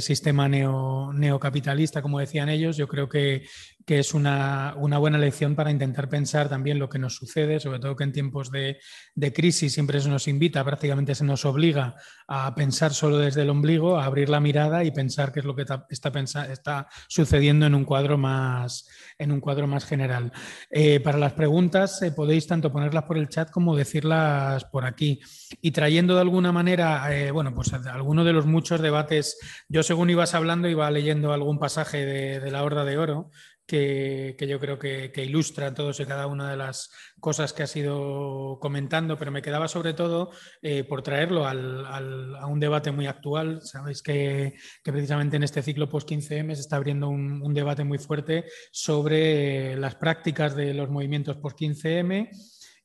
[0.00, 3.44] sistema neocapitalista, como decían ellos, yo creo que,
[3.90, 8.04] es una, buena lección para intentar pensar también lo que nos sucede, sobre todo que
[8.04, 8.78] en tiempos de,
[9.14, 11.94] de crisis siempre se nos invita, prácticamente se nos obliga
[12.26, 15.56] a pensar solo desde el ombligo, a abrir la mirada y pensar qué es lo
[15.56, 18.86] que está, está sucediendo en un cuadro más,
[19.18, 20.32] en un cuadro más general.
[20.70, 25.20] Eh, para las preguntas eh, podéis tanto ponerlas por el chat como decirlas por aquí.
[25.62, 29.38] Y trayendo de alguna manera, eh, bueno, pues alguno de los muchos debates,
[29.68, 33.30] yo según ibas hablando iba leyendo algún pasaje de, de la Horda de Oro,
[33.68, 36.90] que, yo creo que, ilustra todos y cada una de las
[37.20, 40.30] cosas que has ido comentando, pero me quedaba sobre todo
[40.62, 43.60] eh, por traerlo a un debate muy actual.
[43.62, 48.46] Sabéis que, precisamente en este ciclo post-15M se está abriendo un, un debate muy fuerte
[48.72, 52.30] sobre las prácticas de los movimientos post-15M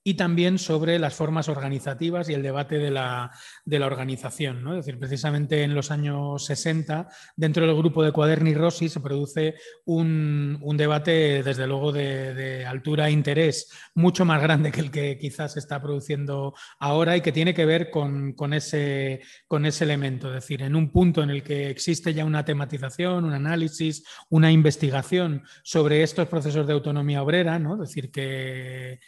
[0.04, 3.32] y también sobre las formas organizativas y el debate de la,
[3.86, 4.64] organización.
[4.64, 4.72] ¿no?
[4.72, 9.56] Es decir, precisamente en los años 60, dentro del grupo de Cuaderni Rossi, se produce
[9.86, 15.54] un, debate, desde luego, de, altura e interés mucho más grande que el que quizás
[15.54, 20.28] se está produciendo ahora y que tiene que ver con, ese, con ese elemento.
[20.28, 24.52] Es decir, en un punto en el que existe ya una tematización, un análisis, una
[24.52, 27.76] investigación sobre estos procesos de autonomía obrera, ¿no?
[27.76, 29.00] es decir, que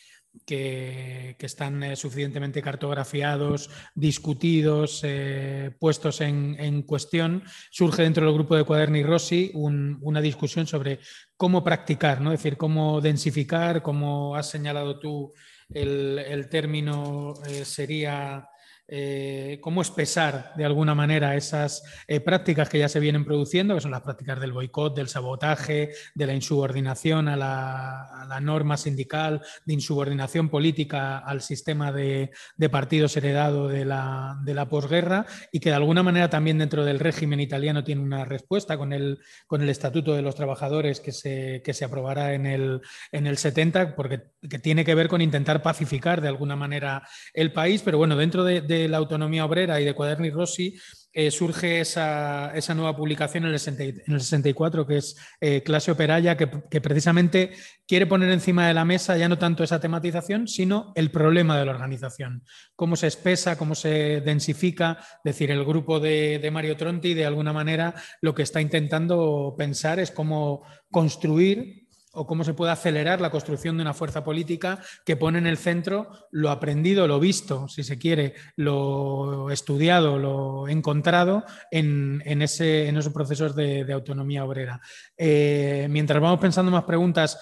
[0.46, 8.64] que, están eh, suficientemente cartografiados, discutidos, eh, puestos en, cuestión, surge dentro del grupo de
[8.64, 11.00] Cuaderni Rossi una discusión sobre
[11.38, 12.32] cómo practicar, ¿no?
[12.32, 15.34] es decir, cómo densificar, como has señalado tú,
[15.70, 18.48] el, término eh, sería
[18.88, 23.82] eh, cómo espesar de alguna manera esas eh, prácticas que ya se vienen produciendo, que
[23.82, 29.74] son las prácticas del boicot, del sabotaje, de la insubordinación a la, norma sindical, de
[29.74, 32.32] insubordinación política al sistema de,
[32.70, 37.84] partidos heredado de la, posguerra y que de alguna manera también dentro del régimen italiano
[37.84, 42.34] tiene una respuesta con el, con el Estatuto de los Trabajadores que se, se aprobará
[42.34, 42.82] en el,
[43.12, 47.52] en el 70, porque que tiene que ver con intentar pacificar de alguna manera el
[47.52, 50.76] país, pero bueno, dentro de de la autonomía obrera y de Cuaderni Rossi,
[51.18, 57.54] eh, surge esa, nueva publicación en el, 64, que es eh, Clase Operaya, que, precisamente
[57.88, 61.66] quiere poner encima de la mesa ya no tanto esa tematización, sino el problema de
[61.66, 62.44] la organización.
[62.76, 64.98] Cómo se espesa, cómo se densifica.
[65.00, 69.56] Es decir, el grupo de, de Mario Tronti, de alguna manera, lo que está intentando
[69.58, 71.85] pensar es cómo construir
[72.16, 75.58] o cómo se puede acelerar la construcción de una fuerza política que pone en el
[75.58, 83.14] centro lo aprendido, lo visto, si se quiere, lo estudiado, lo encontrado en, ese, esos
[83.14, 84.82] procesos de, autonomía obrera.
[85.18, 87.38] Eh, mientras vamos pensando más preguntas,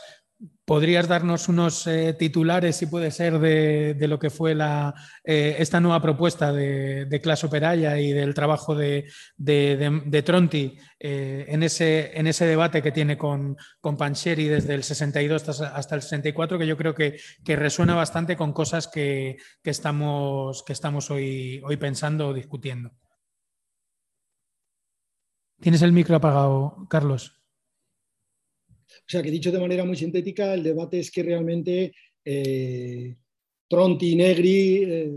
[0.66, 4.94] ¿Podrías darnos unos eh, titulares, si puede ser, de, lo que fue la,
[5.26, 9.06] eh, esta nueva propuesta de, de Clase Operaya y del trabajo de,
[10.26, 15.50] Tronti eh, en, ese, en ese debate que tiene con, con Pancheri desde el 62
[15.50, 21.12] hasta, el 64, que yo creo que, resuena bastante con cosas que, estamos, que estamos
[21.12, 22.92] hoy, hoy pensando o discutiendo?
[25.60, 27.43] Tienes el micro apagado, Carlos.
[29.06, 31.94] O sea que dicho de manera muy sintética, el debate es que realmente
[32.24, 33.16] eh,
[33.68, 35.12] Tronti, Negri, eh,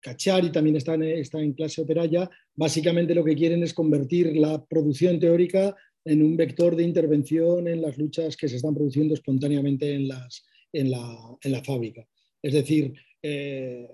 [0.00, 0.94] Cachari también está
[1.40, 5.74] en clase operaya, básicamente lo que quieren es convertir la producción teórica
[6.04, 10.44] en un vector de intervención en las luchas que se están produciendo espontáneamente en, las,
[10.72, 12.06] en, la, fábrica.
[12.42, 13.88] Es decir, eh,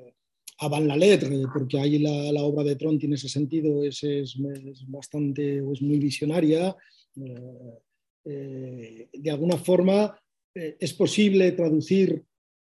[0.69, 4.37] van la letra, porque ahí la, obra de Tronti en ese sentido es, es,
[4.89, 6.77] bastante, es muy visionaria.
[7.17, 7.79] Eh,
[8.25, 10.19] eh, de alguna forma
[10.55, 12.23] eh, es posible traducir,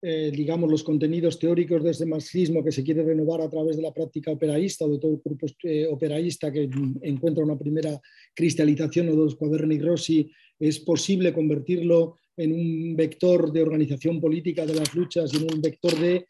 [0.02, 3.84] eh, digamos, los contenidos teóricos de este marxismo que se quiere renovar a través de
[3.84, 5.48] la práctica operaísta o de todo el grupo
[5.90, 6.70] operaísta que
[7.02, 8.00] encuentra una primera
[8.34, 14.76] cristalización o dos cuaderni Rossi, es posible convertirlo en un vector de organización política de
[14.76, 16.26] las luchas y en un vector de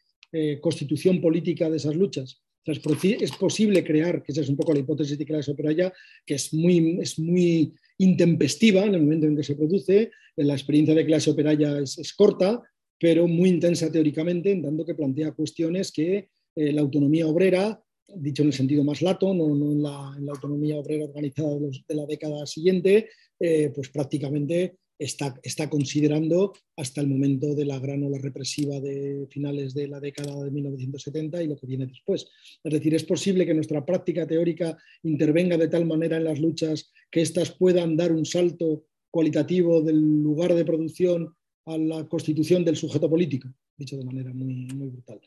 [0.60, 2.40] constitución política de esas luchas.
[2.64, 5.92] Es, posible crear, que esa es un poco la hipótesis de clase operaria,
[6.24, 10.10] que es muy, es muy intempestiva en el momento en que se produce.
[10.36, 12.62] La experiencia de clase operaria es, corta,
[12.98, 17.82] pero muy intensa teóricamente, en tanto que plantea cuestiones que eh, la autonomía obrera,
[18.16, 22.46] dicho en el sentido más lato, no, en, la, autonomía obrera organizada de, la década
[22.46, 23.08] siguiente,
[23.38, 29.26] eh, pues prácticamente está, está, considerando hasta el momento de la gran ola represiva de
[29.30, 32.28] finales de la década de 1970 y lo que viene después.
[32.62, 36.92] Es decir, es posible que nuestra práctica teórica intervenga de tal manera en las luchas
[37.10, 41.34] que éstas puedan dar un salto cualitativo del lugar de producción
[41.66, 45.20] a la constitución del sujeto político, dicho de manera muy, muy brutal.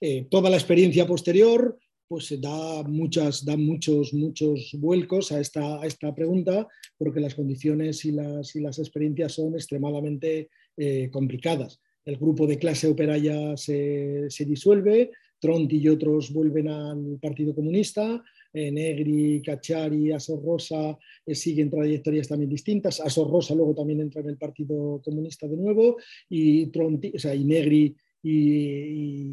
[0.00, 1.78] Eh, toda la experiencia posterior
[2.08, 6.66] pues da, muchas, da muchos, muchos vuelcos a esta, a esta pregunta,
[6.96, 11.80] porque las condiciones y las, y las experiencias son extremadamente eh, complicadas.
[12.04, 15.10] El grupo de clase operaria se, se disuelve,
[15.40, 22.28] Tronti y otros vuelven al Partido Comunista, eh, Negri, Cachari, Asor Rosa eh, siguen trayectorias
[22.28, 23.00] también distintas.
[23.00, 25.96] Asor Rosa luego también entra en el Partido Comunista de nuevo
[26.28, 29.30] y, Tronti, o sea, y Negri y,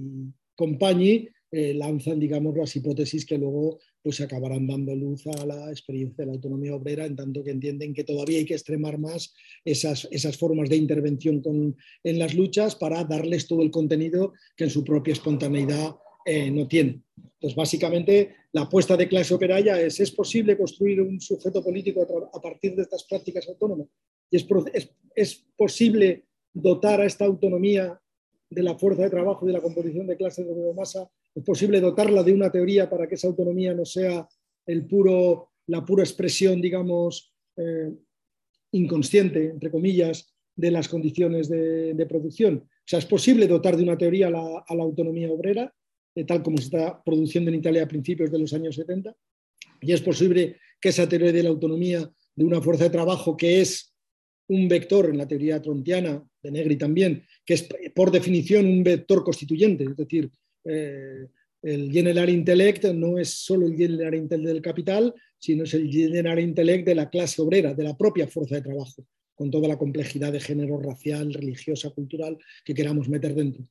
[0.56, 1.28] Compagni
[1.58, 6.26] eh, lanzan, digamos, las hipótesis que luego pues, acabarán dando luz a la experiencia de
[6.26, 9.34] la autonomía obrera, en tanto que entienden que todavía hay que extremar más
[9.64, 14.66] esas, esas formas de intervención con, en las luchas para darles todo el contenido que
[14.66, 15.96] en su propia espontaneidad
[16.26, 17.04] eh, no tiene.
[17.16, 22.42] Entonces, básicamente, la apuesta de clase operaria es, ¿es posible construir un sujeto político a,
[22.42, 23.88] partir de estas prácticas autónomas?
[24.30, 24.46] ¿Y es,
[25.16, 27.98] es, posible dotar a esta autonomía
[28.50, 31.10] de la fuerza de trabajo y de la composición de clases de masa?
[31.36, 34.28] ¿Es posible dotarla de una teoría para que esa autonomía no sea
[34.66, 37.92] el puro, la pura expresión, digamos, eh,
[38.72, 42.64] inconsciente, entre comillas, de las condiciones de, producción?
[42.66, 45.74] O sea, ¿es posible dotar de una teoría a la autonomía obrera?
[46.24, 49.14] tal como se está produciendo en Italia a principios de los años 70.
[49.82, 53.60] Y es posible que esa teoría de la autonomía de una fuerza de trabajo que
[53.60, 53.94] es
[54.48, 59.24] un vector en la teoría trontiana, de Negri también, que es por definición un vector
[59.24, 60.32] constituyente, es decir,
[60.66, 61.28] eh,
[61.62, 66.40] el general intellect no es solo el general intellect del capital, sino es el general
[66.40, 70.32] intellect de la clase obrera, de la propia fuerza de trabajo, con toda la complejidad
[70.32, 73.68] de género racial, religiosa, cultural que queramos meter dentro.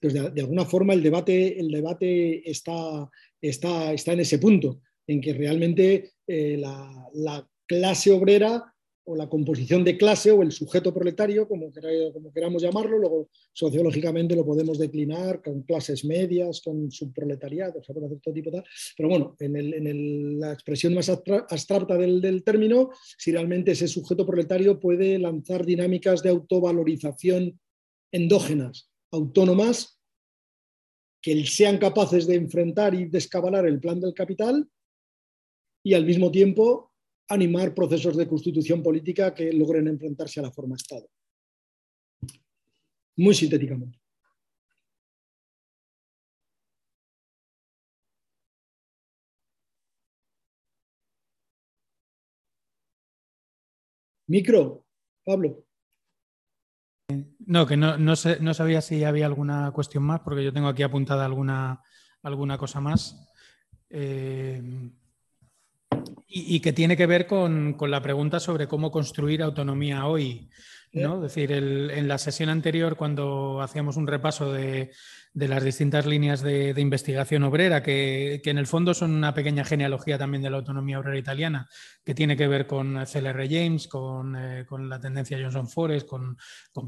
[0.00, 3.08] Entonces, de, alguna forma el debate, el debate está,
[3.40, 8.64] está, está, en ese punto, en que realmente eh, la, clase obrera
[9.08, 11.72] o la composición de clase o el sujeto proletario, como,
[12.34, 18.50] queramos llamarlo, luego sociológicamente lo podemos declinar con clases medias, con subproletariado, o todo tipo
[18.50, 18.62] de...
[18.96, 24.78] Pero bueno, en, la expresión más abstracta del, del, término, si realmente ese sujeto proletario
[24.78, 27.58] puede lanzar dinámicas de autovalorización
[28.12, 29.98] endógenas autónomas
[31.22, 34.68] que sean capaces de enfrentar y descabalar el plan del capital
[35.82, 36.87] y al mismo tiempo
[37.28, 41.08] animar procesos de constitución política que logren enfrentarse a la forma Estado.
[43.16, 43.98] Muy sintéticamente.
[54.28, 54.84] Micro,
[55.24, 55.64] Pablo.
[57.46, 60.82] No, que no, no, no, sabía si había alguna cuestión más, porque yo tengo aquí
[60.82, 61.82] apuntada alguna,
[62.22, 63.32] alguna cosa más.
[63.88, 64.62] Eh,
[66.28, 70.48] y, que tiene que ver con, con, la pregunta sobre cómo construir autonomía hoy.
[71.02, 71.16] ¿No?
[71.16, 74.90] Es decir, en la sesión anterior, cuando hacíamos un repaso de,
[75.38, 80.18] de las distintas líneas de, investigación obrera, que, en el fondo son una pequeña genealogía
[80.18, 81.68] también de la autonomía obrera italiana,
[82.04, 86.36] que tiene que ver con CLR James, con, eh, la tendencia Johnson Forest, con,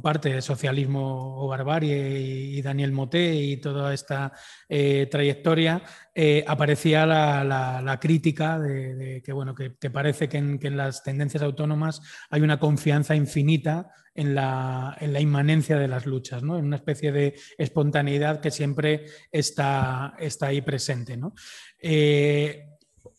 [0.03, 4.33] parte de socialismo o barbarie y, Daniel Moté y toda esta
[4.69, 5.83] eh, trayectoria,
[6.15, 11.43] eh, aparecía la, crítica de, que, bueno, que, parece que en, que en las tendencias
[11.43, 12.01] autónomas
[12.31, 16.59] hay una confianza infinita en la, inmanencia de las luchas, ¿no?
[16.59, 21.19] en una especie de espontaneidad que siempre está, está ahí presente.
[21.81, 22.67] Eh,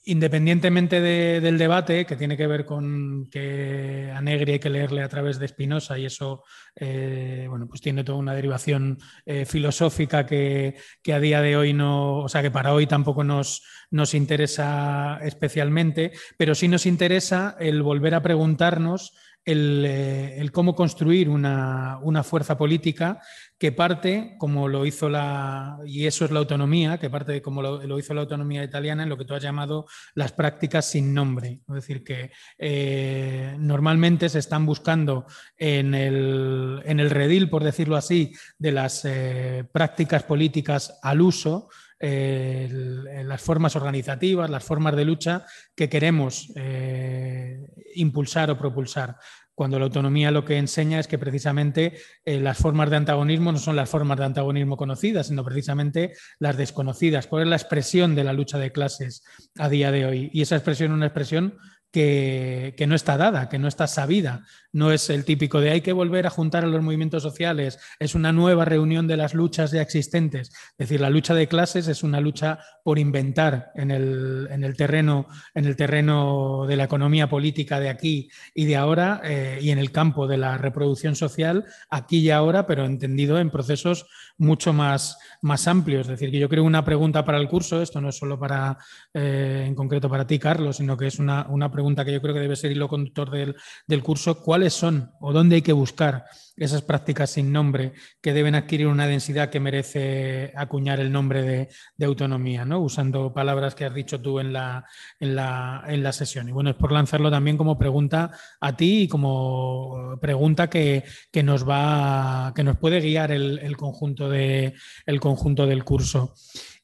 [0.06, 5.10] independientemente del debate, que tiene que ver con que a Negri hay que leerle a
[5.10, 6.44] través de Spinoza y eso
[6.76, 10.76] eh, bueno, pues tiene toda una derivación eh, filosófica que,
[11.12, 16.14] a día de hoy no, o sea, que para hoy tampoco nos, nos interesa especialmente,
[16.38, 19.14] pero sí nos interesa el volver a preguntarnos
[19.46, 23.20] el, eh, cómo construir una, fuerza política
[23.58, 28.00] que parte, como lo hizo la, y eso es la autonomía, que parte como lo,
[28.00, 29.86] hizo la autonomía italiana en lo que tú has llamado
[30.16, 31.62] las prácticas sin nombre.
[31.68, 35.26] Es decir, que eh, normalmente se están buscando
[35.58, 41.70] en el, en el, redil, por decirlo así, de las eh, prácticas políticas al uso,
[42.02, 45.46] las formas organizativas, las formas de lucha
[45.76, 47.60] que queremos eh,
[47.96, 49.18] impulsar o propulsar.
[49.54, 53.60] Cuando la autonomía lo que enseña es que precisamente eh, las formas de antagonismo no
[53.60, 57.28] son las formas de antagonismo conocidas, sino precisamente las desconocidas.
[57.28, 59.24] ¿Cuál es la expresión de la lucha de clases
[59.60, 60.32] a día de hoy?
[60.34, 61.60] Y esa expresión es una expresión
[61.92, 64.46] que, no está dada, que no está sabida.
[64.74, 68.16] No es el típico de hay que volver a juntar a los movimientos sociales, es
[68.16, 70.50] una nueva reunión de las luchas ya existentes.
[70.50, 75.66] Es decir, la lucha de clases es una lucha por inventar en el, terreno, en
[75.66, 79.92] el terreno de la economía política de aquí y de ahora eh, y en el
[79.92, 84.08] campo de la reproducción social aquí y ahora, pero entendido en procesos
[84.38, 86.02] mucho más, más amplios.
[86.02, 88.78] Es decir, que yo creo una pregunta para el curso, esto no es solo para,
[89.14, 92.34] eh, en concreto para ti, Carlos, sino que es una, una pregunta que yo creo
[92.34, 93.56] que debe ser hilo conductor del,
[93.88, 96.26] del curso, ¿cuáles son o dónde hay que buscar
[96.56, 101.68] esas prácticas sin nombre que deben adquirir una densidad que merece acuñar el nombre
[101.98, 102.80] de, autonomía, ¿no?
[102.80, 104.86] usando palabras que has dicho tú en la,
[105.20, 106.48] en, la, en la, sesión.
[106.48, 108.30] Y bueno, es por lanzarlo también como pregunta
[108.60, 111.06] a ti y como pregunta que,
[111.44, 114.76] nos va, que nos puede guiar el, conjunto, de,
[115.08, 116.36] el conjunto del curso.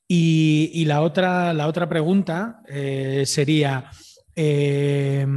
[0.08, 3.92] Y, la, otra, la otra pregunta eh, sería...
[4.36, 5.28] Eh,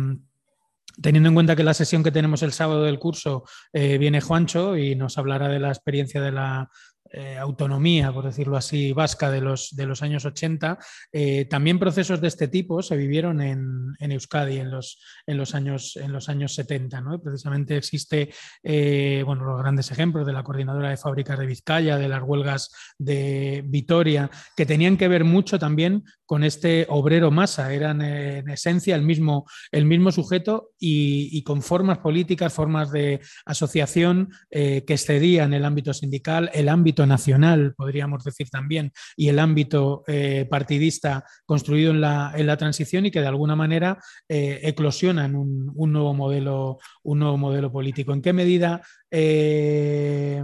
[1.01, 4.77] Teniendo en cuenta que la sesión que tenemos el sábado del curso eh, viene Juancho
[4.77, 6.69] y nos hablará de la experiencia de la,
[7.13, 10.79] eh, autonomía, por decirlo así, vasca de los, de los años 80,
[11.11, 15.97] eh, también procesos de este tipo se vivieron en, Euskadi en los, en, los años,
[15.97, 17.01] en los años 70.
[17.01, 17.21] ¿no?
[17.21, 18.31] Precisamente existe
[18.63, 22.71] eh, bueno, los grandes ejemplos de la coordinadora de fábricas de Vizcaya, de las huelgas
[22.97, 28.95] de Vitoria, que tenían que ver mucho también con este obrero masa, eran en esencia
[28.95, 35.65] el mismo, el mismo sujeto y, con formas políticas, formas de asociación que excedían el
[35.65, 42.01] ámbito sindical, el ámbito nacional, podríamos decir también, y el ámbito eh, partidista construido en
[42.01, 43.99] la, en la, transición y que de alguna manera
[44.29, 48.13] eh, eclosionan un, nuevo modelo, un nuevo modelo político.
[48.13, 50.43] ¿En qué medida eh,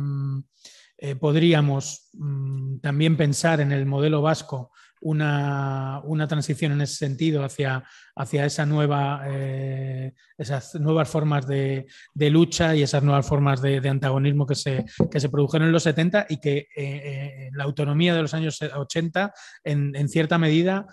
[1.21, 7.85] podríamos mm, también pensar en el modelo vasco una, una, transición en ese sentido hacia,
[8.17, 14.47] hacia esa nueva, eh, esas nuevas formas de, lucha y esas nuevas formas de, antagonismo
[14.47, 18.23] que se, que se, produjeron en los 70 y que eh, eh, la autonomía de
[18.23, 19.33] los años 80
[19.65, 20.87] en, cierta medida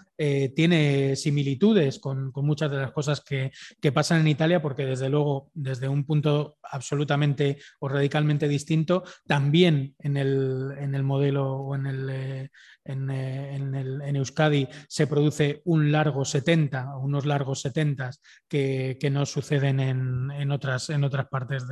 [0.55, 3.51] tiene similitudes con, muchas de las cosas que,
[3.93, 10.17] pasan en Italia porque desde luego desde un punto absolutamente o radicalmente distinto también en
[10.17, 12.49] el, en el modelo o en el,
[12.85, 18.09] en, en, Euskadi se produce un largo 70, un unos largos 70
[18.47, 21.63] que, que no suceden en, otras, en otras partes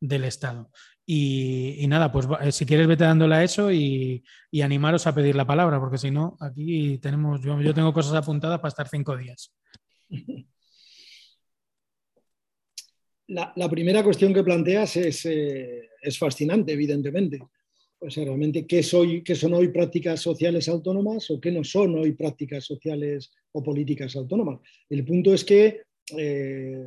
[0.00, 0.70] del Estado.
[1.04, 4.22] Y, nada, pues eh, si quieres vete dándole a eso y,
[4.62, 8.60] animaros a pedir la palabra, porque si no, aquí tenemos, yo, yo tengo cosas apuntadas
[8.60, 9.52] para estar cinco días.
[13.26, 17.40] La, primera cuestión que planteas es, eh, es fascinante, evidentemente
[18.08, 23.30] sea, realmente qué son hoy prácticas sociales autónomas o qué no son hoy prácticas sociales
[23.52, 24.60] o políticas autónomas.
[24.88, 25.82] El punto es que
[26.16, 26.86] eh,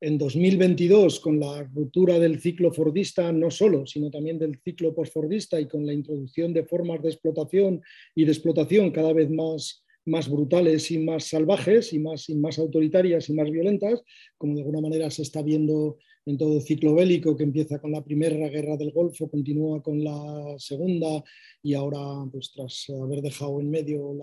[0.00, 5.58] en 2022, con la ruptura del ciclo fordista, no solo, sino también del ciclo postfordista
[5.58, 7.82] y con la introducción de formas de explotación
[8.14, 12.58] y de explotación cada vez más, más brutales y más salvajes y más, y más
[12.58, 14.02] autoritarias y más violentas,
[14.36, 15.96] como de alguna manera se está viendo
[16.26, 20.02] en todo el ciclo bélico que empieza con la primera guerra del Golfo, continúa con
[20.02, 21.22] la segunda
[21.62, 22.00] y ahora,
[22.30, 24.18] pues tras haber dejado en medio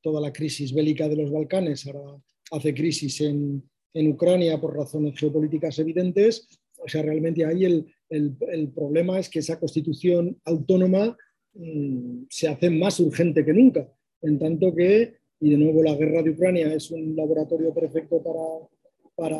[0.00, 2.18] toda la crisis bélica de los Balcanes, ahora
[2.50, 3.62] hace crisis en,
[3.96, 6.48] Ucrania por razones geopolíticas evidentes.
[6.84, 11.16] O sea, realmente ahí el, problema es que esa constitución autónoma
[11.52, 13.88] mm, se hace más urgente que nunca,
[14.22, 18.68] en tanto que, y de nuevo la guerra de Ucrania es un laboratorio perfecto para,
[19.14, 19.38] para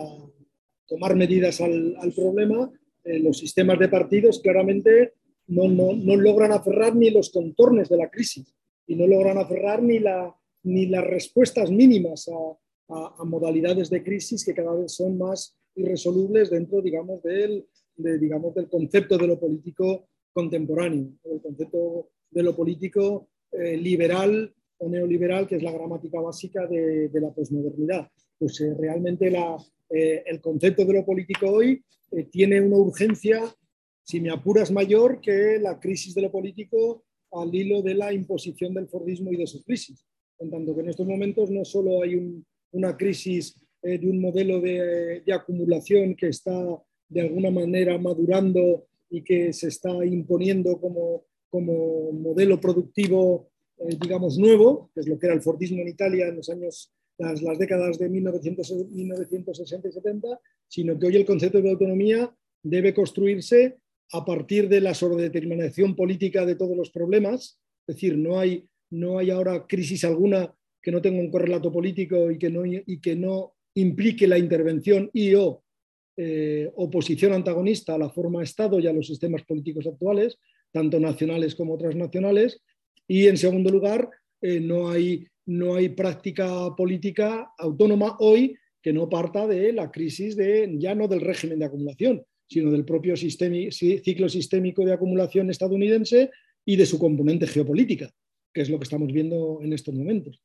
[0.87, 2.71] tomar medidas al, problema,
[3.05, 5.15] eh, los sistemas de partidos claramente
[5.47, 5.69] no,
[6.17, 8.55] logran aferrar ni los contornos de la crisis
[8.87, 12.57] y no logran aferrar ni, la, ni las respuestas mínimas a,
[13.25, 17.67] modalidades de crisis que cada vez son más irresolubles dentro, digamos, del,
[17.97, 24.89] digamos, del concepto de lo político contemporáneo, el concepto de lo político eh, liberal o
[24.89, 28.07] neoliberal, que es la gramática básica de, la posmodernidad.
[28.39, 29.57] Pues eh, realmente la,
[30.27, 31.85] el concepto de lo político hoy
[32.31, 33.43] tiene una urgencia,
[34.03, 38.75] si me apuras, mayor que la crisis de lo político al hilo de la imposición
[38.75, 40.05] del Fordismo y de sus crisis.
[40.39, 42.43] En tanto que en estos momentos no solo hay
[42.73, 43.55] una crisis
[43.85, 46.55] de un modelo de, acumulación que está
[47.09, 54.39] de alguna manera madurando y que se está imponiendo como, como modelo productivo, eh, digamos,
[54.39, 57.99] nuevo, que es lo que era el Fordismo en Italia en los años, las, décadas
[57.99, 63.79] de 1900, 1960 y 70, sino que hoy el concepto de autonomía debe construirse
[64.13, 69.19] a partir de la sobredeterminación política de todos los problemas, es decir, no hay, no
[69.19, 73.17] hay ahora crisis alguna que no tenga un correlato político y que no, y que
[73.17, 75.65] no implique la intervención y o
[76.17, 80.39] eh, oposición antagonista a la forma Estado y a los sistemas políticos actuales,
[80.71, 82.63] tanto nacionales como transnacionales.
[83.09, 84.09] Y en segundo lugar,
[84.41, 90.37] eh, no, hay, no hay práctica política autónoma hoy que no parta de la crisis
[90.37, 96.31] de, ya no del régimen de acumulación, sino del propio ciclo sistémico de acumulación estadounidense
[96.65, 98.11] y de su componente geopolítica,
[98.53, 100.41] que es lo que estamos viendo en estos momentos.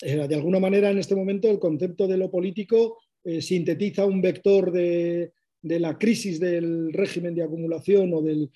[0.00, 4.20] Eh, de alguna manera, en este momento, el concepto de lo político eh, sintetiza un
[4.20, 8.50] vector de, la crisis del régimen de acumulación o del,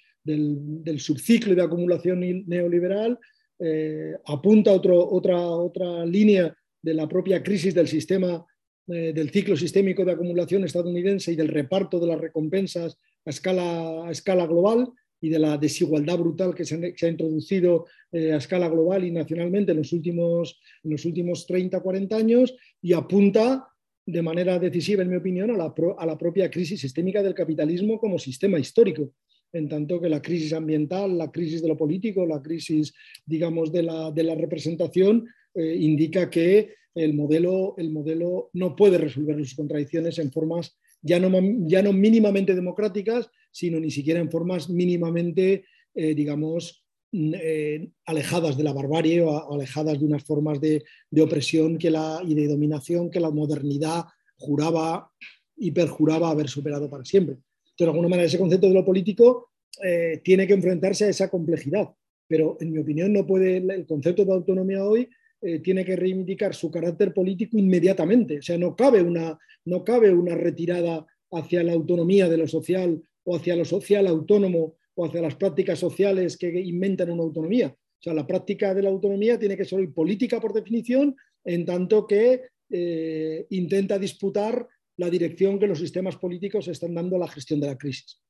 [0.99, 3.19] subciclo de acumulación neoliberal,
[3.59, 8.45] eh, apunta otro, otra, otra línea de la propia crisis del sistema
[8.89, 14.07] eh, del ciclo sistémico de acumulación estadounidense y del reparto de las recompensas a escala,
[14.07, 14.89] a escala global
[15.21, 19.79] y de la desigualdad brutal que se, ha introducido a escala global y nacionalmente en
[19.79, 23.67] los últimos, en los últimos 30, 40 años y apunta
[24.07, 28.59] de manera decisiva, en mi opinión, a la, propia crisis sistémica del capitalismo como sistema
[28.59, 29.11] histórico,
[29.53, 32.93] en tanto que la crisis ambiental, la crisis de lo político, la crisis,
[33.25, 39.55] digamos, de la, representación, eh, indica que el modelo, el modelo no puede resolver sus
[39.55, 41.31] contradicciones en formas ya no,
[41.67, 45.65] ya no mínimamente democráticas, sino ni siquiera en formas mínimamente,
[45.95, 50.85] eh, digamos, Mm, eh, alejadas de la barbarie o alejadas de unas formas de,
[51.23, 54.05] opresión que la, y de dominación que la modernidad
[54.37, 55.11] juraba
[55.57, 57.39] y perjuraba haber superado para siempre.
[57.79, 59.51] De alguna manera, ese concepto de lo político
[59.83, 61.91] eh, tiene que enfrentarse a esa complejidad,
[62.27, 65.09] pero en mi opinión no puede, el concepto de autonomía hoy
[65.43, 68.39] eh, tiene que reivindicar su carácter político inmediatamente.
[68.39, 73.03] O sea, no cabe, una, no cabe una retirada hacia la autonomía de lo social
[73.25, 77.69] o hacia lo social autónomo o hacia las prácticas sociales que inventan una autonomía.
[77.69, 82.07] O sea, la práctica de la autonomía tiene que ser política por definición, en tanto
[82.07, 84.67] que eh, intenta disputar
[84.97, 88.21] la dirección que los sistemas políticos están dando a la gestión de la crisis.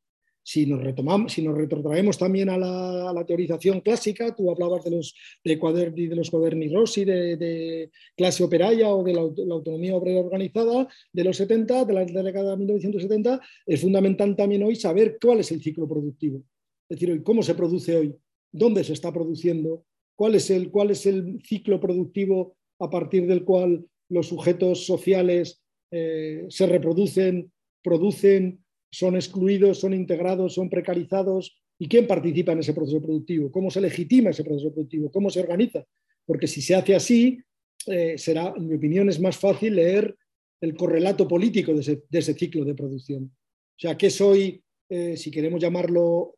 [0.43, 5.13] Si nos, retomamos, si nos retrotraemos también a la, teorización clásica, tú hablabas de los,
[5.43, 11.25] de cuaderni, de los Rossi, de, clase operaria o de la, autonomía obrera organizada de
[11.25, 15.61] los 70, de la década de 1970, es fundamental también hoy saber cuál es el
[15.61, 16.45] ciclo productivo.
[16.89, 18.15] Es decir, ¿cómo se produce hoy?
[18.53, 19.85] ¿Dónde se está produciendo?
[20.15, 25.61] ¿Cuál es el, cuál es el ciclo productivo a partir del cual los sujetos sociales
[25.91, 27.51] eh, se reproducen,
[27.83, 31.61] producen, son excluidos, son integrados, son precarizados?
[31.79, 33.51] ¿Y quién participa en ese proceso productivo?
[33.51, 35.11] ¿Cómo se legitima ese proceso productivo?
[35.11, 35.85] ¿Cómo se organiza?
[36.25, 37.39] Porque si se hace así,
[37.87, 40.17] eh, será, en mi opinión, es más fácil leer
[40.61, 41.81] el correlato político de
[42.11, 43.25] ese, ciclo de producción.
[43.25, 46.37] O sea, ¿qué soy, eh, si queremos llamarlo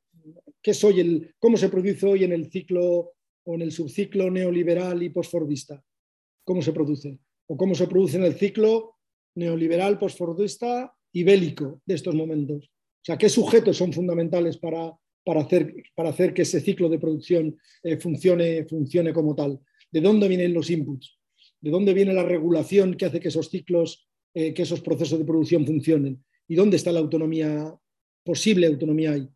[0.63, 3.13] ¿Qué soy el, ¿Cómo se produce hoy en el ciclo
[3.45, 5.83] o en el subciclo neoliberal y postfordista?
[6.45, 7.19] ¿Cómo se produce?
[7.47, 8.98] ¿O cómo se produce en el ciclo
[9.39, 12.65] neoliberal, postfordista y bélico de estos momentos?
[12.67, 14.93] O sea, ¿qué sujetos son fundamentales para,
[15.25, 19.61] para, hacer, para hacer que ese ciclo de producción eh, funcione, funcione como tal?
[19.91, 21.19] ¿De dónde vienen los inputs?
[21.61, 25.25] ¿De dónde viene la regulación que hace que esos ciclos, eh, que esos procesos de
[25.25, 26.23] producción funcionen?
[26.47, 27.75] ¿Y dónde está la autonomía,
[28.25, 29.29] posible autonomía ahí?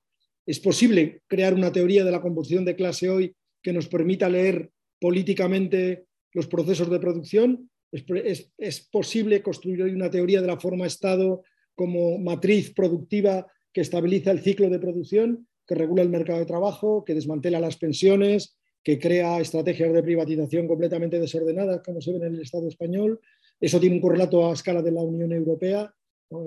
[0.44, 4.70] ¿Es posible crear una teoría de la composición de clase hoy que nos permita leer
[5.00, 7.70] políticamente los procesos de producción?
[7.92, 11.42] ¿Es, posible construir hoy una teoría de la forma Estado
[11.74, 17.04] como matriz productiva que estabiliza el ciclo de producción, que regula el mercado de trabajo,
[17.04, 22.34] que desmantela las pensiones, que crea estrategias de privatización completamente desordenadas, como se ve en
[22.34, 23.20] el Estado español?
[23.60, 25.94] Eso tiene un correlato a escala de la Unión Europea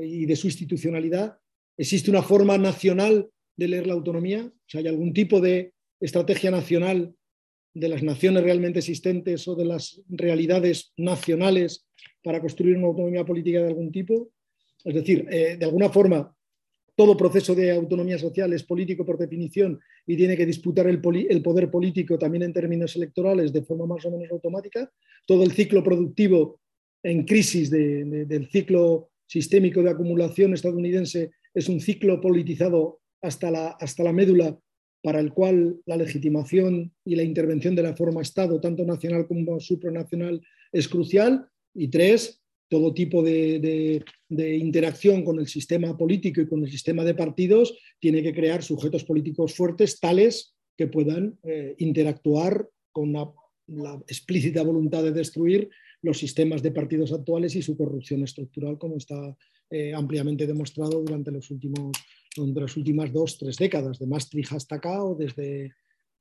[0.01, 1.38] y de su institucionalidad.
[1.77, 4.51] ¿Existe una forma nacional de leer la autonomía?
[4.51, 7.15] O ¿hay algún tipo de estrategia nacional
[7.76, 11.85] de las naciones realmente existentes o de las realidades nacionales
[12.23, 14.31] para construir una autonomía política de algún tipo?
[14.84, 16.34] Es decir, eh, de alguna forma,
[16.95, 21.69] todo proceso de autonomía social es político por definición y tiene que disputar el, poder
[21.69, 24.89] político también en términos electorales de forma más o menos automática.
[25.27, 26.61] Todo el ciclo productivo
[27.03, 34.03] en crisis del ciclo sistémico de acumulación estadounidense es un ciclo politizado hasta la, hasta
[34.03, 34.57] la médula
[35.06, 39.60] para el cual la legitimación y la intervención de la forma Estado, tanto nacional como
[39.60, 40.41] supranacional,
[40.72, 41.48] es crucial.
[41.76, 47.14] Y tres, todo tipo de, interacción con el sistema político y con el sistema de
[47.14, 53.32] partidos tiene que crear sujetos políticos fuertes tales que puedan eh, interactuar con la,
[54.07, 55.69] explícita voluntad de destruir
[56.06, 59.36] los sistemas de partidos actuales y su corrupción estructural, como está
[59.69, 61.91] eh, ampliamente demostrado durante los últimos
[62.38, 65.73] de las últimas dos, tres décadas, de Maastricht hasta acá o desde,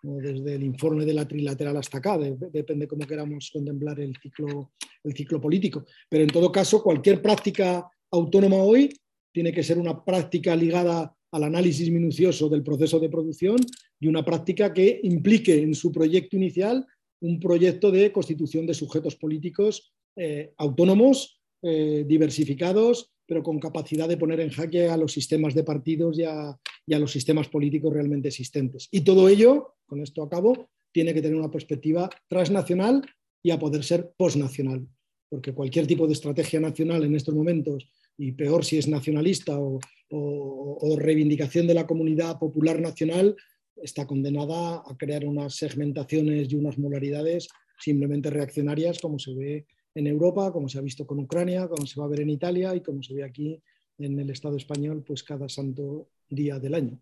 [0.03, 5.13] desde el informe de la trilateral hasta acá, depende cómo queramos contemplar el ciclo, el
[5.13, 5.85] ciclo político.
[6.09, 8.91] Pero en todo caso, cualquier práctica autónoma hoy
[9.33, 13.57] tiene que ser una práctica ligada al análisis minucioso del proceso de producción
[13.99, 16.87] y una práctica que implique en su proyecto inicial
[17.25, 24.17] un proyecto de constitución de sujetos políticos eh, autónomos, eh, diversificados pero con capacidad de
[24.17, 28.89] poner en jaque a los sistemas de partidos y a, los sistemas políticos realmente existentes.
[28.91, 33.03] Y todo ello, con esto acabo, tiene que tener una perspectiva transnacional
[33.43, 34.87] y a poder ser postnacional,
[35.29, 39.81] porque cualquier tipo de estrategia nacional en estos momentos, y peor si es nacionalista o,
[40.11, 43.35] o reivindicación de la comunidad popular nacional,
[43.83, 47.49] está condenada a crear unas segmentaciones y unas molaridades
[47.79, 52.01] simplemente reaccionarias como se ve en Europa, como se ha visto con Ucrania, como se
[52.01, 53.61] va a ver en Italia y como se ve aquí
[53.99, 56.99] en el Estado español, pues cada santo día del año.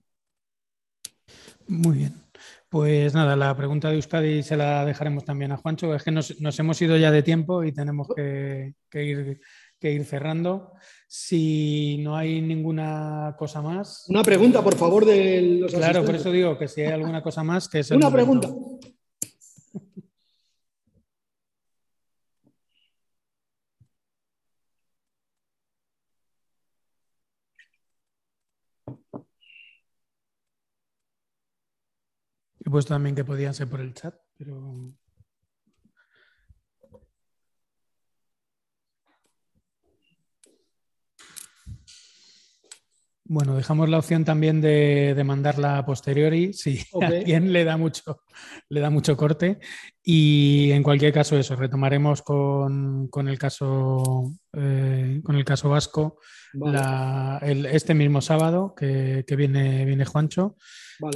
[1.69, 2.15] Muy bien.
[2.69, 5.95] Pues nada, la pregunta de Euskadi se la dejaremos también a Juancho.
[5.95, 9.41] Es que nos, hemos ido ya de tiempo y tenemos que, ir,
[9.79, 10.73] que, ir, cerrando.
[11.15, 14.07] Si no hay ninguna cosa más.
[14.09, 17.45] Una pregunta, por favor, de los Claro, por eso digo que si hay alguna cosa
[17.45, 18.49] más, que es Una pregunta.
[32.65, 34.95] He puesto también que podían ser por el chat, pero.
[43.35, 48.25] Bueno, dejamos la opción también de, mandarla a posteriori, si a alguien le da mucho,
[48.69, 49.59] le da mucho corte.
[50.03, 56.19] Y en cualquier caso, eso, retomaremos con, el caso eh, con el caso vasco
[57.43, 60.57] este mismo sábado que, viene, viene Juancho.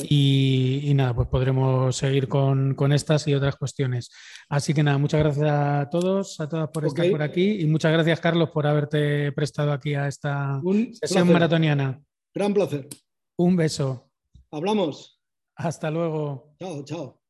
[0.09, 4.11] Y, nada, pues podremos seguir con, estas y otras cuestiones.
[4.49, 7.93] Así que nada, muchas gracias a todos, a todas por estar por aquí y muchas
[7.93, 10.61] gracias, Carlos, por haberte prestado aquí a esta
[10.93, 12.01] sesión maratoniana.
[12.35, 12.89] Gran placer.
[13.37, 14.11] Un beso.
[14.51, 15.21] Hablamos.
[15.57, 16.55] Hasta luego.
[16.59, 17.26] Chao, chao.